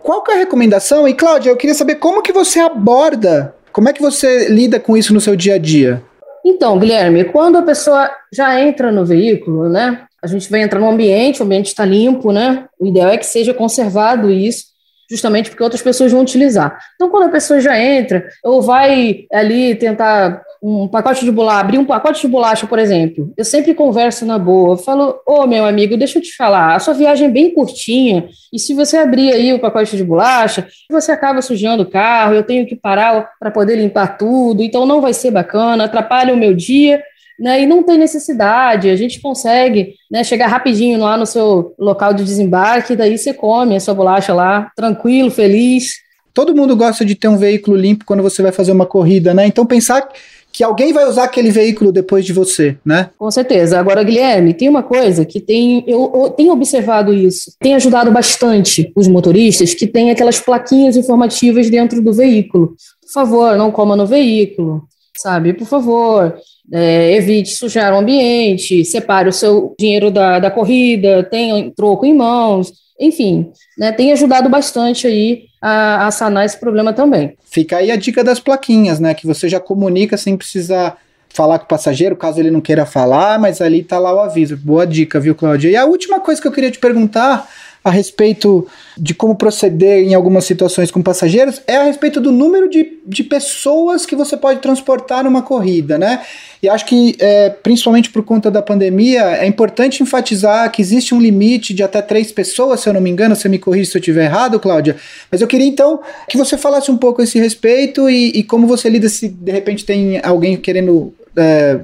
qual 0.05 0.23
que 0.23 0.31
é 0.31 0.35
a 0.35 0.39
recomendação? 0.39 1.09
E 1.09 1.15
Cláudia, 1.15 1.49
eu 1.49 1.57
queria 1.57 1.75
saber 1.75 1.95
como 1.95 2.21
que 2.21 2.31
você 2.31 2.61
aborda, 2.61 3.55
como 3.73 3.89
é 3.89 3.93
que 3.93 4.03
você 4.03 4.49
lida 4.49 4.79
com 4.79 4.99
isso 4.99 5.15
no 5.15 5.21
seu 5.21 5.35
dia 5.35 5.55
a 5.55 5.59
dia? 5.59 6.03
Então, 6.45 6.79
Guilherme, 6.79 7.25
quando 7.25 7.57
a 7.57 7.63
pessoa 7.63 8.11
já 8.31 8.61
entra 8.61 8.93
no 8.93 9.07
veículo, 9.07 9.67
né? 9.67 10.03
A 10.23 10.27
gente 10.27 10.51
vai 10.51 10.61
entrar 10.61 10.79
no 10.79 10.91
ambiente, 10.91 11.41
o 11.41 11.45
ambiente 11.47 11.69
está 11.69 11.87
limpo, 11.87 12.33
né? 12.33 12.67
O 12.79 12.87
ideal 12.87 13.09
é 13.09 13.17
que 13.17 13.25
seja 13.25 13.55
conservado 13.55 14.31
isso, 14.31 14.67
justamente 15.11 15.49
porque 15.49 15.63
outras 15.63 15.81
pessoas 15.81 16.13
vão 16.13 16.21
utilizar. 16.21 16.79
Então, 16.97 17.09
quando 17.09 17.25
a 17.25 17.33
pessoa 17.33 17.59
já 17.59 17.79
entra, 17.79 18.29
ou 18.43 18.61
vai 18.61 19.25
ali 19.33 19.75
tentar 19.75 20.43
um 20.67 20.89
pacote 20.89 21.27
de 21.27 21.31
bolacha, 21.31 21.61
abrir 21.61 21.77
um 21.77 21.85
pacote 21.85 22.23
de 22.23 22.27
bolacha, 22.27 22.67
por 22.67 22.79
exemplo, 22.79 23.31
eu 23.37 23.45
sempre 23.45 23.75
converso 23.75 24.25
na 24.25 24.39
boa, 24.39 24.79
falo, 24.79 25.21
ô 25.27 25.43
oh, 25.43 25.47
meu 25.47 25.67
amigo, 25.67 25.95
deixa 25.95 26.19
eu 26.19 26.23
te 26.23 26.35
falar, 26.35 26.75
a 26.75 26.79
sua 26.79 26.95
viagem 26.95 27.29
é 27.29 27.31
bem 27.31 27.51
curtinha, 27.51 28.31
e 28.51 28.59
se 28.59 28.73
você 28.73 28.97
abrir 28.97 29.31
aí 29.31 29.53
o 29.53 29.59
pacote 29.59 29.95
de 29.95 30.03
bolacha, 30.03 30.67
você 30.91 31.13
acaba 31.13 31.43
sujando 31.43 31.83
o 31.83 31.91
carro, 31.91 32.33
eu 32.33 32.43
tenho 32.43 32.67
que 32.67 32.75
parar 32.75 33.33
para 33.39 33.51
poder 33.51 33.77
limpar 33.77 34.17
tudo, 34.17 34.63
então 34.63 34.87
não 34.87 35.03
vai 35.03 35.13
ser 35.13 35.31
bacana, 35.31 35.85
atrapalha 35.85 36.33
o 36.33 36.37
meu 36.39 36.55
dia, 36.55 37.03
né, 37.39 37.61
e 37.61 37.67
não 37.67 37.83
tem 37.83 37.99
necessidade, 37.99 38.89
a 38.89 38.97
gente 38.97 39.21
consegue 39.21 39.97
né, 40.11 40.25
chegar 40.25 40.47
rapidinho 40.47 40.99
lá 40.99 41.19
no 41.19 41.27
seu 41.27 41.75
local 41.79 42.15
de 42.15 42.25
desembarque, 42.25 42.97
daí 42.97 43.19
você 43.19 43.35
come 43.35 43.77
a 43.77 43.81
sua 43.81 43.93
bolacha 43.93 44.33
lá, 44.33 44.71
tranquilo, 44.75 45.31
feliz. 45.31 46.03
Todo 46.33 46.55
mundo 46.55 46.75
gosta 46.75 47.05
de 47.05 47.15
ter 47.15 47.29
um 47.29 47.37
veículo 47.37 47.77
limpo 47.77 48.05
quando 48.05 48.23
você 48.23 48.43
vai 48.43 48.51
fazer 48.51 48.73
uma 48.73 48.87
corrida, 48.87 49.33
né? 49.33 49.47
Então 49.47 49.65
pensar 49.65 50.09
que 50.55 50.63
alguém 50.63 50.93
vai 50.93 51.05
usar 51.05 51.25
aquele 51.25 51.51
veículo 51.51 51.91
depois 51.91 52.25
de 52.25 52.33
você, 52.33 52.79
né? 52.87 53.11
Com 53.19 53.29
certeza. 53.29 53.77
Agora, 53.77 54.05
Guilherme, 54.05 54.55
tem 54.55 54.69
uma 54.69 54.85
coisa 54.85 55.25
que 55.25 55.41
tem, 55.41 55.83
eu, 55.85 56.13
eu 56.15 56.31
tenho 56.31 56.53
observado 56.53 57.13
isso, 57.13 57.53
tem 57.59 57.75
ajudado 57.75 58.13
bastante 58.13 58.93
os 58.95 59.09
motoristas 59.09 59.75
que 59.75 59.85
tem 59.85 60.13
aquelas 60.13 60.39
plaquinhas 60.39 60.97
informativas 60.97 61.69
dentro 61.69 62.01
do 62.01 62.13
veículo. 62.13 62.77
Por 63.03 63.13
favor, 63.13 63.57
não 63.57 63.73
coma 63.73 63.97
no 63.97 64.07
veículo, 64.07 64.85
sabe? 65.17 65.53
Por 65.53 65.67
favor, 65.67 66.37
é, 66.73 67.15
evite 67.15 67.57
sujar 67.57 67.93
o 67.93 67.99
ambiente, 67.99 68.85
separe 68.85 69.29
o 69.29 69.33
seu 69.33 69.75
dinheiro 69.79 70.11
da, 70.11 70.39
da 70.39 70.51
corrida, 70.51 71.23
tenha 71.23 71.71
troco 71.75 72.07
em 72.07 72.15
mãos, 72.15 72.73
enfim, 72.99 73.51
né, 73.77 73.93
tem 73.93 74.13
ajudado 74.13 74.49
bastante 74.49 75.07
aí 75.07 75.45
a, 75.61 76.07
a, 76.07 76.11
sanar 76.11 76.45
esse 76.45 76.59
problema 76.59 76.93
também. 76.93 77.37
Fica 77.45 77.79
aí 77.79 77.91
a 77.91 77.97
dica 77.97 78.23
das 78.23 78.39
plaquinhas, 78.39 79.01
né? 79.01 79.15
Que 79.15 79.27
você 79.27 79.49
já 79.49 79.59
comunica 79.59 80.17
sem 80.17 80.37
precisar 80.37 80.99
falar 81.31 81.59
com 81.59 81.65
o 81.65 81.69
passageiro, 81.69 82.15
caso 82.15 82.39
ele 82.39 82.51
não 82.51 82.61
queira 82.61 82.87
falar, 82.87 83.41
mas 83.41 83.61
ali 83.61 83.83
tá 83.83 83.99
lá 83.99 84.15
o 84.15 84.21
aviso. 84.21 84.57
Boa 84.57 84.87
dica, 84.87 85.19
viu, 85.19 85.35
Cláudia? 85.35 85.71
E 85.71 85.77
a 85.77 85.85
última 85.85 86.21
coisa 86.21 86.41
que 86.41 86.47
eu 86.47 86.53
queria 86.53 86.71
te 86.71 86.79
perguntar 86.79 87.49
a 87.85 87.91
respeito 87.91 88.67
de 88.97 89.13
como 89.13 89.37
proceder 89.37 90.03
em 90.03 90.15
algumas 90.15 90.47
situações 90.47 90.91
com 90.91 91.03
passageiros 91.03 91.61
é 91.67 91.77
a 91.77 91.85
respeito 91.85 92.19
do 92.19 92.33
número 92.33 92.71
de, 92.71 92.99
de 93.07 93.23
pessoas 93.23 94.07
que 94.07 94.17
você 94.17 94.39
pode 94.39 94.61
transportar 94.61 95.23
numa 95.23 95.43
corrida, 95.43 95.99
né? 95.99 96.23
E 96.63 96.69
acho 96.69 96.87
que, 96.87 97.15
é, 97.19 97.51
principalmente 97.51 98.09
por 98.09 98.25
conta 98.25 98.51
da 98.51 98.63
pandemia, 98.63 99.37
é 99.37 99.47
importante 99.47 100.03
enfatizar 100.03 100.73
que 100.73 100.81
existe 100.81 101.15
um 101.15 101.21
limite 101.21 101.75
de 101.75 101.83
até 101.83 102.01
três 102.01 102.33
pessoas, 102.33 102.81
se 102.81 102.89
eu 102.89 102.95
não 102.95 103.03
me 103.03 103.11
engano, 103.11 103.37
você 103.37 103.51
me 103.51 103.59
corrige 103.59 103.91
se 103.91 103.99
eu 103.99 104.01
estiver 104.01 104.25
errado, 104.25 104.59
Cláudia. 104.59 104.97
Mas 105.31 105.43
eu 105.43 105.47
queria 105.47 105.67
então 105.67 106.01
que 106.27 106.39
você 106.39 106.57
falasse 106.57 106.91
um 106.91 106.97
pouco 106.97 107.21
a 107.21 107.25
esse 107.25 107.39
respeito 107.39 108.09
e, 108.09 108.31
e 108.31 108.43
como 108.43 108.67
você 108.67 108.89
lida 108.89 109.11
se 109.11 109.29
de 109.29 109.53
repente 109.53 109.85
tem 109.85 110.21
alguém 110.25 110.57
querendo. 110.57 111.13
É, 111.37 111.81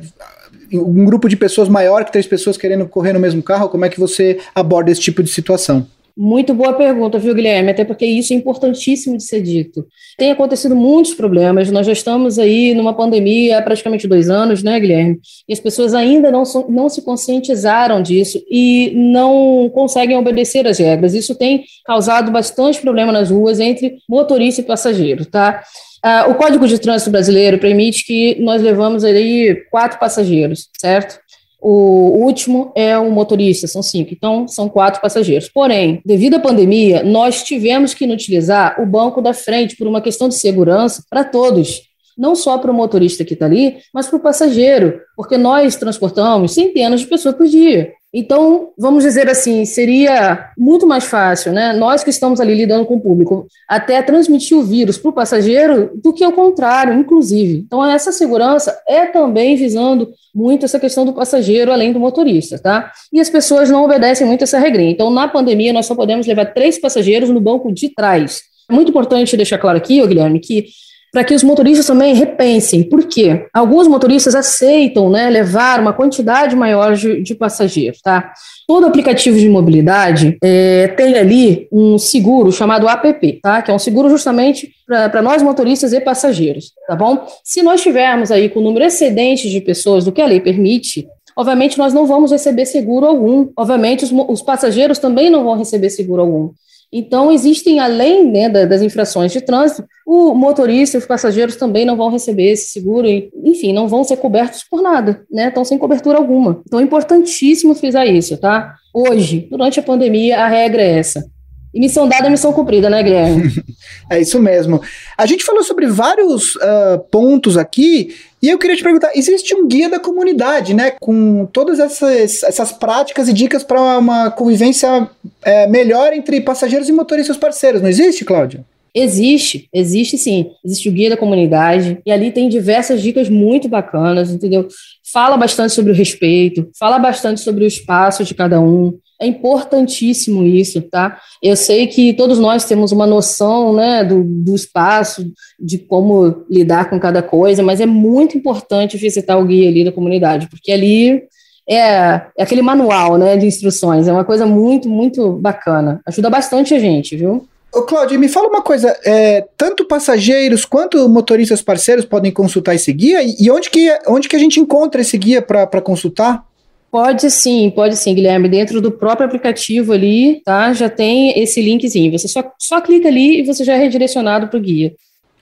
um 0.73 1.05
grupo 1.05 1.29
de 1.29 1.37
pessoas 1.37 1.69
maior 1.69 2.05
que 2.05 2.13
três 2.13 2.27
pessoas 2.27 2.57
querendo 2.57 2.89
correr 2.89 3.13
no 3.13 3.21
mesmo 3.21 3.43
carro, 3.43 3.69
como 3.69 3.85
é 3.85 3.89
que 3.89 4.01
você 4.01 4.39
aborda 4.55 4.91
esse 4.91 5.01
tipo 5.01 5.23
de 5.23 5.31
situação? 5.31 5.87
Muito 6.17 6.53
boa 6.53 6.75
pergunta, 6.75 7.19
viu, 7.19 7.35
Guilherme? 7.35 7.71
Até 7.71 7.85
porque 7.85 8.05
isso 8.05 8.33
é 8.33 8.37
importantíssimo 8.37 9.17
de 9.17 9.25
ser 9.25 9.41
dito. 9.41 9.87
Tem 10.19 10.31
acontecido 10.31 10.77
muitos 10.77 11.15
problemas, 11.15 11.71
nós 11.71 11.87
já 11.87 11.93
estamos 11.93 12.39
aí 12.39 12.75
numa 12.75 12.93
pandemia 12.93 13.59
há 13.59 13.63
praticamente 13.63 14.07
dois 14.07 14.29
anos, 14.29 14.63
né, 14.63 14.79
Guilherme? 14.79 15.19
E 15.49 15.53
as 15.53 15.61
pessoas 15.61 15.95
ainda 15.95 16.31
não, 16.31 16.43
não 16.69 16.89
se 16.89 17.03
conscientizaram 17.03 18.03
disso 18.03 18.43
e 18.51 18.93
não 18.95 19.71
conseguem 19.73 20.17
obedecer 20.17 20.67
às 20.67 20.79
regras. 20.79 21.15
Isso 21.15 21.35
tem 21.35 21.65
causado 21.87 22.31
bastante 22.31 22.81
problema 22.81 23.13
nas 23.13 23.31
ruas 23.31 23.59
entre 23.61 23.97
motorista 24.09 24.61
e 24.61 24.65
passageiro, 24.65 25.25
tá? 25.25 25.63
Ah, 26.03 26.27
o 26.29 26.35
Código 26.35 26.67
de 26.67 26.79
Trânsito 26.79 27.11
Brasileiro 27.11 27.59
permite 27.59 28.05
que 28.05 28.37
nós 28.41 28.63
levamos 28.63 29.05
aí 29.05 29.55
quatro 29.71 29.99
passageiros, 29.99 30.69
certo? 30.81 31.21
O 31.61 32.25
último 32.25 32.73
é 32.75 32.97
o 32.97 33.11
motorista, 33.11 33.67
são 33.67 33.83
cinco, 33.83 34.15
então 34.15 34.49
são 34.49 34.67
quatro 34.67 35.03
passageiros. 35.03 35.49
Porém, 35.49 36.01
devido 36.07 36.37
à 36.37 36.41
pandemia, 36.41 37.03
nós 37.03 37.43
tivemos 37.43 37.93
que 37.93 38.07
utilizar 38.07 38.81
o 38.81 38.87
banco 38.87 39.21
da 39.21 39.35
frente 39.35 39.77
por 39.77 39.87
uma 39.87 40.01
questão 40.01 40.27
de 40.27 40.37
segurança 40.37 41.05
para 41.11 41.23
todos, 41.23 41.83
não 42.17 42.35
só 42.35 42.59
para 42.59 42.71
o 42.71 42.75
motorista 42.75 43.25
que 43.25 43.35
está 43.35 43.47
ali, 43.47 43.79
mas 43.93 44.07
para 44.07 44.17
o 44.17 44.21
passageiro, 44.21 45.01
porque 45.17 45.37
nós 45.37 45.77
transportamos 45.77 46.55
centenas 46.55 47.01
de 47.01 47.07
pessoas 47.07 47.35
por 47.35 47.47
dia. 47.47 47.93
Então, 48.13 48.71
vamos 48.77 49.05
dizer 49.05 49.29
assim, 49.29 49.65
seria 49.65 50.51
muito 50.59 50.85
mais 50.85 51.05
fácil, 51.05 51.53
né? 51.53 51.73
Nós 51.73 52.03
que 52.03 52.11
estamos 52.11 52.41
ali 52.41 52.55
lidando 52.55 52.85
com 52.85 52.97
o 52.97 53.01
público, 53.01 53.47
até 53.69 54.03
transmitir 54.03 54.59
o 54.59 54.65
vírus 54.65 54.99
para 54.99 55.11
o 55.11 55.13
passageiro 55.13 55.93
do 56.03 56.13
que 56.13 56.27
o 56.27 56.33
contrário, 56.33 56.93
inclusive. 56.93 57.59
Então, 57.59 57.87
essa 57.87 58.11
segurança 58.11 58.77
é 58.89 59.07
também 59.07 59.55
visando 59.55 60.11
muito 60.35 60.65
essa 60.65 60.81
questão 60.81 61.05
do 61.05 61.13
passageiro, 61.13 61.71
além 61.71 61.93
do 61.93 62.01
motorista, 62.01 62.59
tá? 62.59 62.91
E 63.13 63.21
as 63.21 63.31
pessoas 63.31 63.71
não 63.71 63.85
obedecem 63.85 64.27
muito 64.27 64.43
essa 64.43 64.59
regrinha. 64.59 64.91
Então, 64.91 65.09
na 65.09 65.29
pandemia, 65.29 65.73
nós 65.73 65.87
só 65.87 65.95
podemos 65.95 66.27
levar 66.27 66.47
três 66.47 66.81
passageiros 66.81 67.31
no 67.31 67.41
banco 67.41 67.73
de 67.73 67.91
trás. 67.95 68.41
É 68.69 68.73
muito 68.73 68.91
importante 68.91 69.37
deixar 69.37 69.59
claro 69.59 69.79
aqui, 69.79 70.05
Guilherme, 70.05 70.41
que 70.41 70.67
para 71.13 71.25
que 71.25 71.35
os 71.35 71.43
motoristas 71.43 71.87
também 71.87 72.15
repensem. 72.15 72.83
Por 72.85 73.05
quê? 73.05 73.47
Alguns 73.53 73.89
motoristas 73.89 74.35
aceitam 74.35 75.11
né, 75.11 75.29
levar 75.29 75.81
uma 75.81 75.93
quantidade 75.93 76.55
maior 76.55 76.95
de, 76.95 77.23
de 77.23 77.35
passageiros. 77.35 78.01
Tá? 78.01 78.33
Todo 78.67 78.87
aplicativo 78.87 79.37
de 79.37 79.49
mobilidade 79.49 80.39
é, 80.43 80.89
tem 80.89 81.17
ali 81.17 81.69
um 81.73 81.99
seguro 81.99 82.53
chamado 82.53 82.89
APP, 82.89 83.41
tá? 83.43 83.61
que 83.61 83.71
é 83.71 83.75
um 83.75 83.79
seguro 83.79 84.09
justamente 84.09 84.73
para 84.87 85.23
nós 85.23 85.43
motoristas 85.43 85.93
e 85.93 86.01
passageiros. 86.01 86.73
Tá 86.87 86.95
bom? 86.95 87.27
Se 87.43 87.63
nós 87.63 87.83
tivermos 87.83 88.31
aí 88.31 88.49
com 88.49 88.61
o 88.61 88.63
número 88.63 88.85
excedente 88.85 89.51
de 89.51 89.61
pessoas 89.61 90.05
do 90.05 90.13
que 90.13 90.21
a 90.21 90.27
lei 90.27 90.41
permite, 90.41 91.09
obviamente 91.37 91.77
nós 91.79 91.93
não 91.93 92.07
vamos 92.07 92.31
receber 92.31 92.67
seguro 92.67 93.07
algum. 93.07 93.49
Obviamente 93.57 94.05
os, 94.05 94.13
os 94.13 94.43
passageiros 94.43 94.99
também 94.99 95.29
não 95.31 95.43
vão 95.43 95.59
receber 95.59 95.91
seguro 95.91 96.23
algum. 96.23 96.51
Então, 96.93 97.31
existem, 97.31 97.79
além 97.79 98.29
né, 98.29 98.49
das 98.49 98.83
infrações 98.83 99.31
de 99.31 99.41
trânsito, 99.41 99.87
o 100.05 100.35
motorista 100.35 100.97
e 100.97 100.99
os 100.99 101.07
passageiros 101.07 101.55
também 101.55 101.85
não 101.85 101.97
vão 101.97 102.11
receber 102.11 102.51
esse 102.51 102.73
seguro, 102.73 103.07
e, 103.07 103.31
enfim, 103.45 103.73
não 103.73 103.87
vão 103.87 104.03
ser 104.03 104.17
cobertos 104.17 104.65
por 104.69 104.83
nada, 104.83 105.25
né? 105.31 105.49
Estão 105.49 105.65
sem 105.65 105.79
cobertura 105.79 106.19
alguma. 106.19 106.63
Então, 106.67 106.81
é 106.81 106.83
importantíssimo 106.83 107.77
frisar 107.77 108.09
isso, 108.09 108.37
tá? 108.37 108.75
Hoje, 108.93 109.47
durante 109.49 109.79
a 109.79 109.83
pandemia, 109.83 110.41
a 110.41 110.49
regra 110.49 110.83
é 110.83 110.99
essa. 110.99 111.25
E 111.73 111.79
missão 111.79 112.09
dada 112.09 112.27
é 112.27 112.31
missão 112.31 112.53
cumprida, 112.53 112.91
né, 112.91 113.03
Guilherme? 113.03 113.53
é 114.11 114.21
isso 114.21 114.41
mesmo. 114.41 114.81
A 115.17 115.27
gente 115.27 115.45
falou 115.45 115.63
sobre 115.63 115.87
vários 115.87 116.57
uh, 116.57 116.99
pontos 117.11 117.57
aqui, 117.57 118.15
e 118.43 118.49
eu 118.49 118.59
queria 118.59 118.77
te 118.77 118.83
perguntar: 118.83 119.13
existe 119.15 119.55
um 119.55 119.69
guia 119.69 119.89
da 119.89 120.01
comunidade, 120.01 120.75
né? 120.75 120.93
Com 121.01 121.47
todas 121.53 121.79
essas, 121.79 122.43
essas 122.43 122.73
práticas 122.73 123.29
e 123.29 123.33
dicas 123.33 123.63
para 123.63 123.99
uma 123.99 124.31
convivência 124.31 125.09
é, 125.43 125.67
melhor 125.67 126.13
entre 126.13 126.41
passageiros 126.41 126.89
e 126.89 126.93
motoristas 126.93 127.37
parceiros, 127.37 127.81
não 127.81 127.89
existe, 127.89 128.25
Cláudia? 128.25 128.65
Existe, 128.95 129.69
existe 129.73 130.19
sim. 130.19 130.51
Existe 130.65 130.89
o 130.89 130.93
guia 130.93 131.11
da 131.11 131.17
comunidade 131.17 131.99
e 132.05 132.11
ali 132.11 132.33
tem 132.33 132.49
diversas 132.49 133.01
dicas 133.01 133.29
muito 133.29 133.69
bacanas, 133.69 134.31
entendeu? 134.31 134.67
Fala 135.13 135.37
bastante 135.37 135.73
sobre 135.73 135.93
o 135.93 135.95
respeito, 135.95 136.69
fala 136.79 136.99
bastante 136.99 137.41
sobre 137.41 137.65
o 137.65 137.67
espaço 137.67 138.25
de 138.25 138.35
cada 138.35 138.61
um. 138.61 138.99
É 139.21 139.27
importantíssimo 139.27 140.45
isso, 140.45 140.81
tá? 140.81 141.21
Eu 141.43 141.55
sei 141.55 141.87
que 141.87 142.15
todos 142.15 142.39
nós 142.39 142.65
temos 142.65 142.91
uma 142.91 143.07
noção, 143.07 143.75
né, 143.75 144.03
do, 144.03 144.25
do 144.25 144.55
espaço, 144.55 145.31
de 145.59 145.77
como 145.79 146.45
lidar 146.49 146.89
com 146.89 146.99
cada 146.99 147.23
coisa, 147.23 147.63
mas 147.63 147.81
é 147.81 147.87
muito 147.87 148.39
importante 148.39 148.97
visitar 148.97 149.37
o 149.37 149.45
guia 149.45 149.69
ali 149.69 149.85
da 149.85 149.93
comunidade, 149.93 150.49
porque 150.49 150.73
ali 150.73 151.23
é, 151.69 152.23
é 152.37 152.43
aquele 152.43 152.63
manual, 152.63 153.19
né, 153.19 153.37
de 153.37 153.47
instruções. 153.47 154.09
É 154.09 154.13
uma 154.13 154.25
coisa 154.25 154.47
muito, 154.47 154.89
muito 154.89 155.33
bacana. 155.33 156.01
Ajuda 156.07 156.31
bastante 156.31 156.75
a 156.75 156.79
gente, 156.79 157.15
viu? 157.15 157.47
Ô, 157.73 157.83
Cláudio, 157.83 158.19
me 158.19 158.29
fala 158.29 158.49
uma 158.49 158.63
coisa, 158.63 158.97
é, 159.05 159.47
tanto 159.57 159.85
passageiros 159.85 160.65
quanto 160.65 161.09
motoristas 161.09 161.63
parceiros 161.63 162.05
podem 162.05 162.33
consultar 162.33 162.75
esse 162.75 162.93
guia? 162.93 163.21
E 163.23 163.49
onde 163.49 163.71
que, 163.71 163.97
onde 164.09 164.29
que 164.29 164.35
a 164.35 164.39
gente 164.39 164.59
encontra 164.59 165.01
esse 165.01 165.17
guia 165.17 165.41
para 165.41 165.81
consultar? 165.81 166.45
Pode 166.91 167.31
sim, 167.31 167.71
pode 167.71 167.97
sim, 167.97 168.15
Guilherme. 168.15 168.49
Dentro 168.49 168.81
do 168.81 168.91
próprio 168.91 169.27
aplicativo 169.27 169.93
ali, 169.93 170.43
tá? 170.45 170.73
Já 170.73 170.91
tem 170.91 171.41
esse 171.41 171.63
linkzinho. 171.63 172.11
Você 172.11 172.27
só, 172.27 172.53
só 172.59 172.81
clica 172.81 173.09
ali 173.09 173.41
e 173.41 173.45
você 173.45 173.63
já 173.63 173.75
é 173.75 173.79
redirecionado 173.79 174.49
para 174.49 174.59
o 174.59 174.61
guia. 174.61 174.93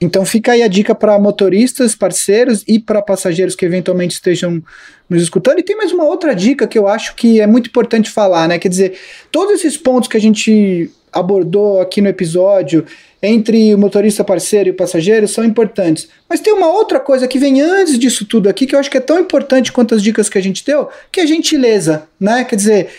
Então 0.01 0.23
fica 0.25 0.53
aí 0.53 0.63
a 0.63 0.67
dica 0.67 0.95
para 0.95 1.19
motoristas, 1.19 1.93
parceiros 1.93 2.63
e 2.67 2.79
para 2.79 3.01
passageiros 3.01 3.55
que 3.55 3.65
eventualmente 3.65 4.13
estejam 4.13 4.63
nos 5.09 5.21
escutando. 5.21 5.59
E 5.59 5.63
tem 5.63 5.75
mais 5.75 5.91
uma 5.91 6.05
outra 6.05 6.33
dica 6.33 6.67
que 6.67 6.77
eu 6.77 6.87
acho 6.87 7.15
que 7.15 7.41
é 7.41 7.47
muito 7.47 7.67
importante 7.67 8.09
falar, 8.09 8.47
né? 8.47 8.57
Quer 8.57 8.69
dizer, 8.69 8.97
todos 9.31 9.55
esses 9.55 9.75
pontos 9.75 10.07
que 10.07 10.15
a 10.15 10.21
gente 10.21 10.89
abordou 11.11 11.81
aqui 11.81 12.01
no 12.01 12.07
episódio 12.07 12.85
entre 13.21 13.73
o 13.73 13.77
motorista 13.77 14.23
parceiro 14.23 14.69
e 14.69 14.71
o 14.71 14.75
passageiro 14.75 15.27
são 15.27 15.43
importantes. 15.43 16.07
Mas 16.27 16.39
tem 16.39 16.53
uma 16.53 16.71
outra 16.71 16.99
coisa 16.99 17.27
que 17.27 17.37
vem 17.37 17.61
antes 17.61 17.99
disso 17.99 18.25
tudo 18.25 18.47
aqui 18.47 18.65
que 18.65 18.75
eu 18.75 18.79
acho 18.79 18.89
que 18.89 18.97
é 18.97 19.01
tão 19.01 19.19
importante 19.19 19.71
quanto 19.71 19.93
as 19.93 20.01
dicas 20.01 20.29
que 20.29 20.37
a 20.37 20.41
gente 20.41 20.65
deu, 20.65 20.87
que 21.11 21.19
é 21.19 21.27
gentileza, 21.27 22.07
né? 22.19 22.43
Quer 22.45 22.55
dizer, 22.55 22.89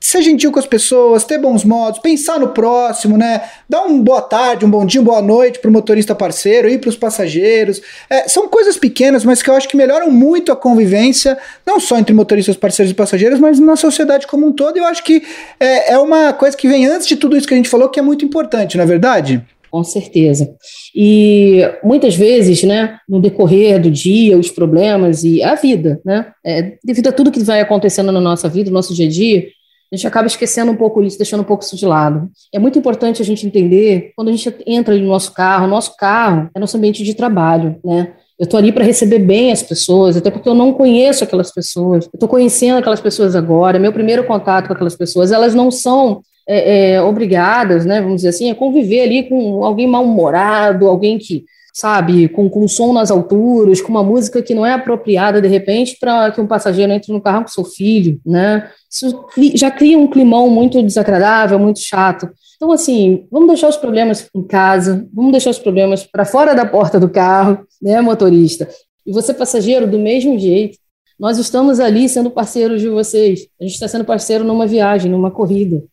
ser 0.00 0.22
gentil 0.22 0.52
com 0.52 0.58
as 0.58 0.66
pessoas, 0.66 1.24
ter 1.24 1.38
bons 1.38 1.64
modos, 1.64 2.00
pensar 2.00 2.38
no 2.38 2.48
próximo, 2.48 3.16
né? 3.16 3.42
Dar 3.68 3.82
um 3.82 4.02
boa 4.02 4.22
tarde, 4.22 4.64
um 4.64 4.70
bom 4.70 4.86
dia, 4.86 5.00
uma 5.00 5.12
boa 5.12 5.22
noite 5.22 5.58
para 5.58 5.68
o 5.68 5.72
motorista 5.72 6.14
parceiro 6.14 6.68
e 6.68 6.78
para 6.78 6.88
os 6.88 6.96
passageiros. 6.96 7.80
É, 8.08 8.28
são 8.28 8.48
coisas 8.48 8.76
pequenas, 8.76 9.24
mas 9.24 9.42
que 9.42 9.50
eu 9.50 9.54
acho 9.54 9.68
que 9.68 9.76
melhoram 9.76 10.10
muito 10.10 10.52
a 10.52 10.56
convivência, 10.56 11.36
não 11.66 11.80
só 11.80 11.98
entre 11.98 12.14
motoristas 12.14 12.56
parceiros 12.56 12.92
e 12.92 12.94
passageiros, 12.94 13.40
mas 13.40 13.58
na 13.58 13.76
sociedade 13.76 14.26
como 14.26 14.46
um 14.46 14.52
todo. 14.52 14.76
Eu 14.76 14.84
acho 14.84 15.02
que 15.02 15.22
é, 15.58 15.92
é 15.92 15.98
uma 15.98 16.32
coisa 16.32 16.56
que 16.56 16.68
vem 16.68 16.86
antes 16.86 17.06
de 17.06 17.16
tudo 17.16 17.36
isso 17.36 17.46
que 17.46 17.54
a 17.54 17.56
gente 17.56 17.68
falou, 17.68 17.88
que 17.88 17.98
é 17.98 18.02
muito 18.02 18.24
importante, 18.24 18.76
não 18.76 18.84
é 18.84 18.86
verdade? 18.86 19.44
Com 19.70 19.84
certeza. 19.84 20.54
E 20.94 21.60
muitas 21.84 22.14
vezes, 22.14 22.62
né, 22.62 22.98
no 23.08 23.20
decorrer 23.20 23.80
do 23.80 23.90
dia, 23.90 24.38
os 24.38 24.50
problemas 24.50 25.24
e 25.24 25.42
a 25.42 25.54
vida, 25.54 26.00
né, 26.04 26.32
é, 26.44 26.78
devido 26.82 27.08
a 27.08 27.12
tudo 27.12 27.30
que 27.30 27.40
vai 27.40 27.60
acontecendo 27.60 28.10
na 28.10 28.20
nossa 28.20 28.48
vida, 28.48 28.70
no 28.70 28.74
nosso 28.74 28.94
dia 28.94 29.06
a 29.06 29.10
dia, 29.10 29.46
a 29.92 29.96
gente 29.96 30.06
acaba 30.06 30.26
esquecendo 30.26 30.70
um 30.70 30.76
pouco 30.76 31.02
isso, 31.02 31.16
deixando 31.16 31.40
um 31.40 31.44
pouco 31.44 31.64
isso 31.64 31.76
de 31.76 31.86
lado. 31.86 32.30
É 32.52 32.58
muito 32.58 32.78
importante 32.78 33.22
a 33.22 33.24
gente 33.24 33.46
entender, 33.46 34.12
quando 34.14 34.28
a 34.28 34.32
gente 34.32 34.54
entra 34.66 34.94
no 34.96 35.06
nosso 35.06 35.32
carro, 35.32 35.66
nosso 35.66 35.96
carro 35.96 36.50
é 36.54 36.60
nosso 36.60 36.76
ambiente 36.76 37.02
de 37.02 37.14
trabalho, 37.14 37.76
né? 37.84 38.12
Eu 38.38 38.44
estou 38.44 38.58
ali 38.58 38.70
para 38.70 38.84
receber 38.84 39.18
bem 39.18 39.50
as 39.50 39.64
pessoas, 39.64 40.16
até 40.16 40.30
porque 40.30 40.48
eu 40.48 40.54
não 40.54 40.72
conheço 40.72 41.24
aquelas 41.24 41.52
pessoas. 41.52 42.04
Eu 42.04 42.10
estou 42.14 42.28
conhecendo 42.28 42.78
aquelas 42.78 43.00
pessoas 43.00 43.34
agora. 43.34 43.80
Meu 43.80 43.92
primeiro 43.92 44.24
contato 44.24 44.68
com 44.68 44.72
aquelas 44.74 44.94
pessoas, 44.94 45.32
elas 45.32 45.56
não 45.56 45.72
são 45.72 46.22
é, 46.48 46.92
é, 46.92 47.02
obrigadas, 47.02 47.84
né? 47.84 48.00
Vamos 48.00 48.16
dizer 48.16 48.28
assim, 48.28 48.48
a 48.48 48.54
conviver 48.54 49.00
ali 49.00 49.28
com 49.28 49.64
alguém 49.64 49.88
mal-humorado, 49.88 50.86
alguém 50.86 51.18
que 51.18 51.44
sabe, 51.78 52.28
com, 52.28 52.50
com 52.50 52.66
som 52.66 52.92
nas 52.92 53.08
alturas, 53.08 53.80
com 53.80 53.90
uma 53.90 54.02
música 54.02 54.42
que 54.42 54.52
não 54.52 54.66
é 54.66 54.72
apropriada, 54.72 55.40
de 55.40 55.46
repente, 55.46 55.96
para 56.00 56.32
que 56.32 56.40
um 56.40 56.46
passageiro 56.46 56.92
entre 56.92 57.12
no 57.12 57.20
carro 57.20 57.42
com 57.42 57.48
seu 57.48 57.64
filho, 57.64 58.20
né? 58.26 58.68
Isso 58.90 59.26
já 59.54 59.70
cria 59.70 59.96
um 59.96 60.08
climão 60.08 60.50
muito 60.50 60.82
desagradável, 60.82 61.56
muito 61.56 61.78
chato. 61.78 62.28
Então, 62.56 62.72
assim, 62.72 63.28
vamos 63.30 63.46
deixar 63.46 63.68
os 63.68 63.76
problemas 63.76 64.28
em 64.34 64.42
casa, 64.42 65.06
vamos 65.14 65.30
deixar 65.30 65.50
os 65.50 65.58
problemas 65.60 66.02
para 66.02 66.24
fora 66.24 66.52
da 66.52 66.66
porta 66.66 66.98
do 66.98 67.08
carro, 67.08 67.64
né, 67.80 68.00
motorista? 68.00 68.68
E 69.06 69.12
você, 69.12 69.32
passageiro, 69.32 69.88
do 69.88 70.00
mesmo 70.00 70.36
jeito. 70.36 70.76
Nós 71.16 71.38
estamos 71.38 71.78
ali 71.78 72.08
sendo 72.08 72.28
parceiros 72.28 72.80
de 72.80 72.88
vocês. 72.88 73.46
A 73.60 73.62
gente 73.62 73.74
está 73.74 73.86
sendo 73.86 74.04
parceiro 74.04 74.42
numa 74.42 74.66
viagem, 74.66 75.12
numa 75.12 75.30
corrida. 75.30 75.84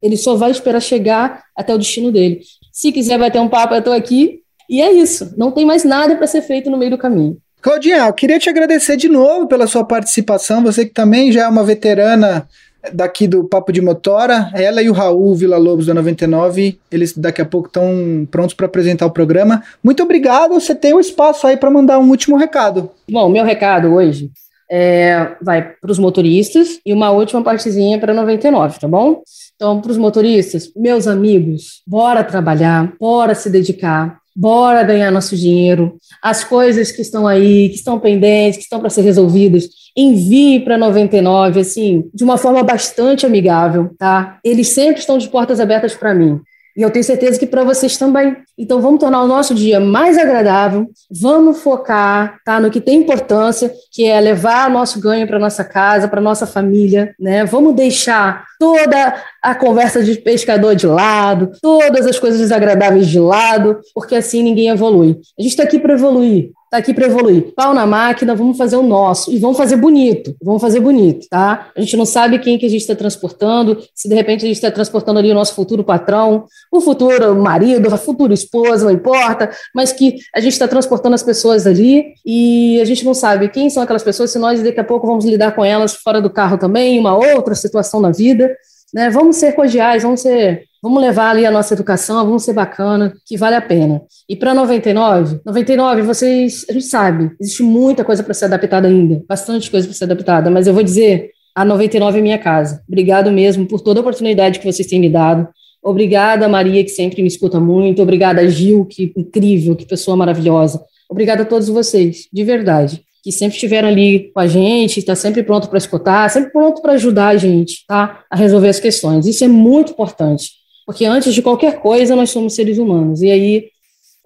Ele 0.00 0.16
só 0.16 0.36
vai 0.36 0.50
esperar 0.50 0.80
chegar 0.80 1.42
até 1.54 1.74
o 1.74 1.78
destino 1.78 2.10
dele. 2.10 2.40
Se 2.72 2.90
quiser 2.90 3.18
bater 3.18 3.40
um 3.40 3.48
papo, 3.48 3.74
eu 3.74 3.80
estou 3.80 3.92
aqui. 3.92 4.42
E 4.68 4.80
é 4.80 4.92
isso, 4.92 5.34
não 5.36 5.50
tem 5.50 5.64
mais 5.64 5.84
nada 5.84 6.16
para 6.16 6.26
ser 6.26 6.42
feito 6.42 6.70
no 6.70 6.76
meio 6.76 6.92
do 6.92 6.98
caminho. 6.98 7.36
Claudinha, 7.60 8.06
eu 8.06 8.12
queria 8.12 8.38
te 8.38 8.50
agradecer 8.50 8.96
de 8.96 9.08
novo 9.08 9.46
pela 9.46 9.66
sua 9.66 9.84
participação, 9.84 10.62
você 10.62 10.84
que 10.84 10.92
também 10.92 11.32
já 11.32 11.44
é 11.44 11.48
uma 11.48 11.64
veterana 11.64 12.46
daqui 12.92 13.26
do 13.26 13.44
Papo 13.44 13.72
de 13.72 13.80
Motora, 13.80 14.50
ela 14.54 14.82
e 14.82 14.90
o 14.90 14.92
Raul 14.92 15.34
Vila 15.34 15.56
Lobos 15.56 15.86
da 15.86 15.94
99, 15.94 16.78
eles 16.90 17.16
daqui 17.16 17.40
a 17.40 17.46
pouco 17.46 17.68
estão 17.68 18.28
prontos 18.30 18.54
para 18.54 18.66
apresentar 18.66 19.06
o 19.06 19.10
programa. 19.10 19.62
Muito 19.82 20.02
obrigado, 20.02 20.52
você 20.52 20.74
tem 20.74 20.92
o 20.92 20.98
um 20.98 21.00
espaço 21.00 21.46
aí 21.46 21.56
para 21.56 21.70
mandar 21.70 21.98
um 21.98 22.10
último 22.10 22.36
recado. 22.36 22.90
Bom, 23.10 23.28
meu 23.28 23.44
recado 23.44 23.94
hoje 23.94 24.30
é, 24.70 25.36
vai 25.40 25.62
para 25.62 25.90
os 25.90 25.98
motoristas 25.98 26.80
e 26.84 26.92
uma 26.92 27.10
última 27.10 27.42
partezinha 27.42 27.98
para 27.98 28.14
99, 28.14 28.80
tá 28.80 28.88
bom? 28.88 29.22
Então, 29.54 29.80
para 29.80 29.90
os 29.90 29.98
motoristas, 29.98 30.70
meus 30.76 31.06
amigos, 31.06 31.82
bora 31.86 32.24
trabalhar, 32.24 32.92
bora 32.98 33.34
se 33.34 33.48
dedicar, 33.48 34.18
Bora 34.34 34.82
ganhar 34.82 35.10
nosso 35.10 35.36
dinheiro. 35.36 35.96
As 36.22 36.42
coisas 36.42 36.90
que 36.90 37.02
estão 37.02 37.26
aí, 37.26 37.68
que 37.68 37.76
estão 37.76 38.00
pendentes, 38.00 38.56
que 38.56 38.64
estão 38.64 38.80
para 38.80 38.90
ser 38.90 39.02
resolvidas, 39.02 39.68
envie 39.96 40.60
para 40.60 40.76
99, 40.76 41.60
assim, 41.60 42.10
de 42.12 42.24
uma 42.24 42.36
forma 42.36 42.62
bastante 42.62 43.24
amigável, 43.24 43.94
tá? 43.96 44.38
Eles 44.42 44.68
sempre 44.68 45.00
estão 45.00 45.18
de 45.18 45.28
portas 45.28 45.60
abertas 45.60 45.94
para 45.94 46.14
mim. 46.14 46.40
E 46.76 46.82
eu 46.82 46.90
tenho 46.90 47.04
certeza 47.04 47.38
que 47.38 47.46
para 47.46 47.62
vocês 47.62 47.96
também. 47.96 48.36
Então 48.58 48.80
vamos 48.80 48.98
tornar 48.98 49.22
o 49.22 49.28
nosso 49.28 49.54
dia 49.54 49.78
mais 49.78 50.18
agradável, 50.18 50.88
vamos 51.08 51.62
focar 51.62 52.40
tá, 52.44 52.58
no 52.58 52.70
que 52.70 52.80
tem 52.80 53.00
importância, 53.00 53.72
que 53.92 54.04
é 54.04 54.20
levar 54.20 54.68
nosso 54.68 55.00
ganho 55.00 55.26
para 55.26 55.38
nossa 55.38 55.62
casa, 55.64 56.08
para 56.08 56.20
nossa 56.20 56.46
família, 56.46 57.14
né? 57.18 57.44
Vamos 57.44 57.74
deixar 57.74 58.44
toda 58.58 59.14
a 59.44 59.54
conversa 59.54 60.02
de 60.02 60.16
pescador 60.16 60.74
de 60.74 60.86
lado, 60.86 61.50
todas 61.60 62.06
as 62.06 62.18
coisas 62.18 62.40
desagradáveis 62.40 63.06
de 63.06 63.20
lado, 63.20 63.78
porque 63.94 64.16
assim 64.16 64.42
ninguém 64.42 64.68
evolui. 64.68 65.20
A 65.38 65.42
gente 65.42 65.50
está 65.50 65.64
aqui 65.64 65.78
para 65.78 65.92
evoluir 65.92 66.50
tá 66.74 66.78
aqui 66.78 66.92
para 66.92 67.06
evoluir. 67.06 67.54
Pau 67.54 67.72
na 67.72 67.86
máquina, 67.86 68.34
vamos 68.34 68.58
fazer 68.58 68.74
o 68.74 68.82
nosso. 68.82 69.32
E 69.32 69.38
vamos 69.38 69.56
fazer 69.56 69.76
bonito. 69.76 70.34
Vamos 70.42 70.60
fazer 70.60 70.80
bonito, 70.80 71.28
tá? 71.30 71.70
A 71.76 71.80
gente 71.80 71.96
não 71.96 72.04
sabe 72.04 72.40
quem 72.40 72.58
que 72.58 72.66
a 72.66 72.68
gente 72.68 72.80
está 72.80 72.96
transportando, 72.96 73.78
se 73.94 74.08
de 74.08 74.14
repente 74.14 74.44
a 74.44 74.48
gente 74.48 74.56
está 74.56 74.72
transportando 74.72 75.20
ali 75.20 75.30
o 75.30 75.34
nosso 75.34 75.54
futuro 75.54 75.84
patrão, 75.84 76.46
o 76.72 76.80
futuro 76.80 77.36
marido, 77.36 77.94
a 77.94 77.96
futura 77.96 78.34
esposa, 78.34 78.86
não 78.86 78.92
importa, 78.92 79.50
mas 79.72 79.92
que 79.92 80.16
a 80.34 80.40
gente 80.40 80.54
está 80.54 80.66
transportando 80.66 81.14
as 81.14 81.22
pessoas 81.22 81.64
ali 81.64 82.06
e 82.26 82.80
a 82.80 82.84
gente 82.84 83.04
não 83.04 83.14
sabe 83.14 83.48
quem 83.48 83.70
são 83.70 83.82
aquelas 83.82 84.02
pessoas, 84.02 84.32
se 84.32 84.38
nós 84.38 84.60
daqui 84.60 84.80
a 84.80 84.84
pouco 84.84 85.06
vamos 85.06 85.24
lidar 85.24 85.54
com 85.54 85.64
elas 85.64 85.94
fora 85.94 86.20
do 86.20 86.30
carro 86.30 86.58
também, 86.58 86.98
uma 86.98 87.16
outra 87.16 87.54
situação 87.54 88.00
na 88.00 88.10
vida. 88.10 88.50
Né? 88.94 89.10
Vamos 89.10 89.36
ser 89.36 89.52
cordiais, 89.52 90.02
vamos 90.02 90.20
ser 90.20 90.66
Vamos 90.84 91.00
levar 91.00 91.30
ali 91.30 91.46
a 91.46 91.50
nossa 91.50 91.72
educação, 91.72 92.26
vamos 92.26 92.44
ser 92.44 92.52
bacana, 92.52 93.14
que 93.24 93.38
vale 93.38 93.56
a 93.56 93.62
pena. 93.62 94.02
E 94.28 94.36
para 94.36 94.52
99, 94.52 95.40
99, 95.42 96.02
vocês, 96.02 96.66
a 96.68 96.74
gente 96.74 96.84
sabe, 96.84 97.30
existe 97.40 97.62
muita 97.62 98.04
coisa 98.04 98.22
para 98.22 98.34
ser 98.34 98.44
adaptada 98.44 98.86
ainda, 98.86 99.24
bastante 99.26 99.70
coisa 99.70 99.86
para 99.86 99.96
ser 99.96 100.04
adaptada, 100.04 100.50
mas 100.50 100.66
eu 100.66 100.74
vou 100.74 100.82
dizer, 100.82 101.30
a 101.54 101.64
99 101.64 102.18
é 102.18 102.20
minha 102.20 102.36
casa. 102.36 102.82
Obrigado 102.86 103.32
mesmo 103.32 103.64
por 103.64 103.80
toda 103.80 104.00
a 104.00 104.02
oportunidade 104.02 104.58
que 104.58 104.70
vocês 104.70 104.86
têm 104.86 105.00
me 105.00 105.08
dado. 105.08 105.48
Obrigada, 105.82 106.46
Maria, 106.48 106.84
que 106.84 106.90
sempre 106.90 107.22
me 107.22 107.28
escuta 107.28 107.58
muito. 107.58 108.02
Obrigada, 108.02 108.46
Gil, 108.46 108.84
que 108.84 109.10
incrível, 109.16 109.74
que 109.74 109.86
pessoa 109.86 110.18
maravilhosa. 110.18 110.84
Obrigada 111.08 111.44
a 111.44 111.46
todos 111.46 111.66
vocês, 111.66 112.28
de 112.30 112.44
verdade 112.44 113.02
que 113.24 113.32
sempre 113.32 113.54
estiveram 113.54 113.88
ali 113.88 114.30
com 114.34 114.38
a 114.38 114.46
gente, 114.46 114.98
está 114.98 115.14
sempre 115.14 115.42
pronto 115.42 115.66
para 115.68 115.78
escutar, 115.78 116.28
sempre 116.28 116.52
pronto 116.52 116.82
para 116.82 116.92
ajudar 116.92 117.28
a 117.28 117.36
gente, 117.38 117.82
tá? 117.88 118.20
A 118.30 118.36
resolver 118.36 118.68
as 118.68 118.78
questões. 118.78 119.24
Isso 119.24 119.42
é 119.42 119.48
muito 119.48 119.92
importante. 119.92 120.50
Porque 120.84 121.06
antes 121.06 121.32
de 121.32 121.40
qualquer 121.40 121.80
coisa, 121.80 122.14
nós 122.14 122.28
somos 122.28 122.54
seres 122.54 122.76
humanos. 122.76 123.22
E 123.22 123.30
aí, 123.30 123.68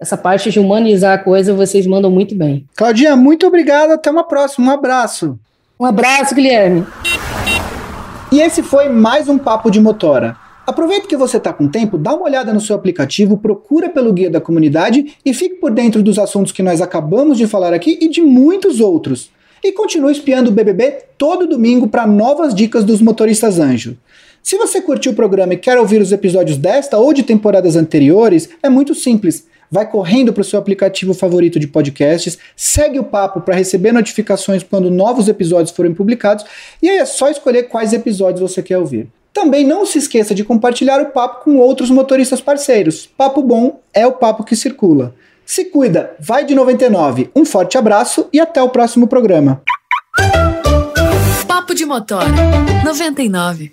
essa 0.01 0.17
parte 0.17 0.51
de 0.51 0.59
humanizar 0.59 1.17
a 1.17 1.23
coisa, 1.23 1.53
vocês 1.53 1.87
mandam 1.87 2.11
muito 2.11 2.35
bem. 2.35 2.65
Claudinha, 2.75 3.15
muito 3.15 3.47
obrigado. 3.47 3.91
Até 3.91 4.11
uma 4.11 4.25
próxima. 4.25 4.67
Um 4.67 4.73
abraço. 4.73 5.39
Um 5.79 5.85
abraço, 5.85 6.35
Guilherme. 6.35 6.85
E 8.33 8.41
esse 8.41 8.61
foi 8.61 8.89
mais 8.89 9.29
um 9.29 9.37
Papo 9.37 9.71
de 9.71 9.79
Motora. 9.79 10.35
Aproveite 10.69 11.07
que 11.07 11.17
você 11.17 11.37
está 11.37 11.51
com 11.51 11.67
tempo, 11.67 11.97
dá 11.97 12.13
uma 12.13 12.25
olhada 12.25 12.53
no 12.53 12.61
seu 12.61 12.75
aplicativo, 12.75 13.39
procura 13.39 13.89
pelo 13.89 14.13
guia 14.13 14.29
da 14.29 14.39
comunidade 14.39 15.15
e 15.25 15.33
fique 15.33 15.55
por 15.55 15.71
dentro 15.71 16.03
dos 16.03 16.19
assuntos 16.19 16.51
que 16.51 16.61
nós 16.61 16.79
acabamos 16.79 17.39
de 17.39 17.47
falar 17.47 17.73
aqui 17.73 17.97
e 17.99 18.07
de 18.07 18.21
muitos 18.21 18.79
outros. 18.79 19.31
E 19.63 19.71
continue 19.71 20.11
espiando 20.11 20.51
o 20.51 20.53
BBB 20.53 21.05
todo 21.17 21.47
domingo 21.47 21.87
para 21.87 22.05
novas 22.05 22.53
dicas 22.53 22.83
dos 22.83 23.01
motoristas 23.01 23.57
anjo. 23.57 23.97
Se 24.43 24.57
você 24.57 24.79
curtiu 24.79 25.11
o 25.11 25.15
programa 25.15 25.55
e 25.55 25.57
quer 25.57 25.75
ouvir 25.79 25.99
os 25.99 26.11
episódios 26.11 26.55
desta 26.55 26.99
ou 26.99 27.15
de 27.15 27.23
temporadas 27.23 27.75
anteriores, 27.75 28.49
é 28.61 28.69
muito 28.69 28.93
simples. 28.93 29.47
Vai 29.71 29.89
correndo 29.89 30.31
para 30.31 30.41
o 30.41 30.45
seu 30.45 30.59
aplicativo 30.59 31.15
favorito 31.15 31.59
de 31.59 31.65
podcasts, 31.65 32.37
segue 32.55 32.99
o 32.99 33.03
papo 33.03 33.41
para 33.41 33.55
receber 33.55 33.91
notificações 33.91 34.61
quando 34.61 34.91
novos 34.91 35.27
episódios 35.27 35.75
forem 35.75 35.95
publicados, 35.95 36.45
e 36.79 36.87
aí 36.87 36.99
é 36.99 37.05
só 37.05 37.27
escolher 37.27 37.63
quais 37.63 37.91
episódios 37.91 38.39
você 38.39 38.61
quer 38.61 38.77
ouvir. 38.77 39.09
Também 39.39 39.65
não 39.65 39.85
se 39.85 39.97
esqueça 39.97 40.35
de 40.35 40.43
compartilhar 40.43 40.99
o 40.99 41.11
papo 41.11 41.45
com 41.45 41.55
outros 41.59 41.89
motoristas 41.89 42.41
parceiros. 42.41 43.07
Papo 43.07 43.41
bom 43.41 43.79
é 43.93 44.05
o 44.05 44.11
papo 44.11 44.43
que 44.43 44.53
circula. 44.53 45.15
Se 45.45 45.63
cuida, 45.63 46.13
vai 46.19 46.43
de 46.43 46.53
99. 46.53 47.31
Um 47.33 47.45
forte 47.45 47.77
abraço 47.77 48.27
e 48.33 48.39
até 48.41 48.61
o 48.61 48.67
próximo 48.67 49.07
programa. 49.07 49.61
Papo 51.47 51.73
de 51.73 51.85
Motor 51.85 52.25
99. 52.83 53.71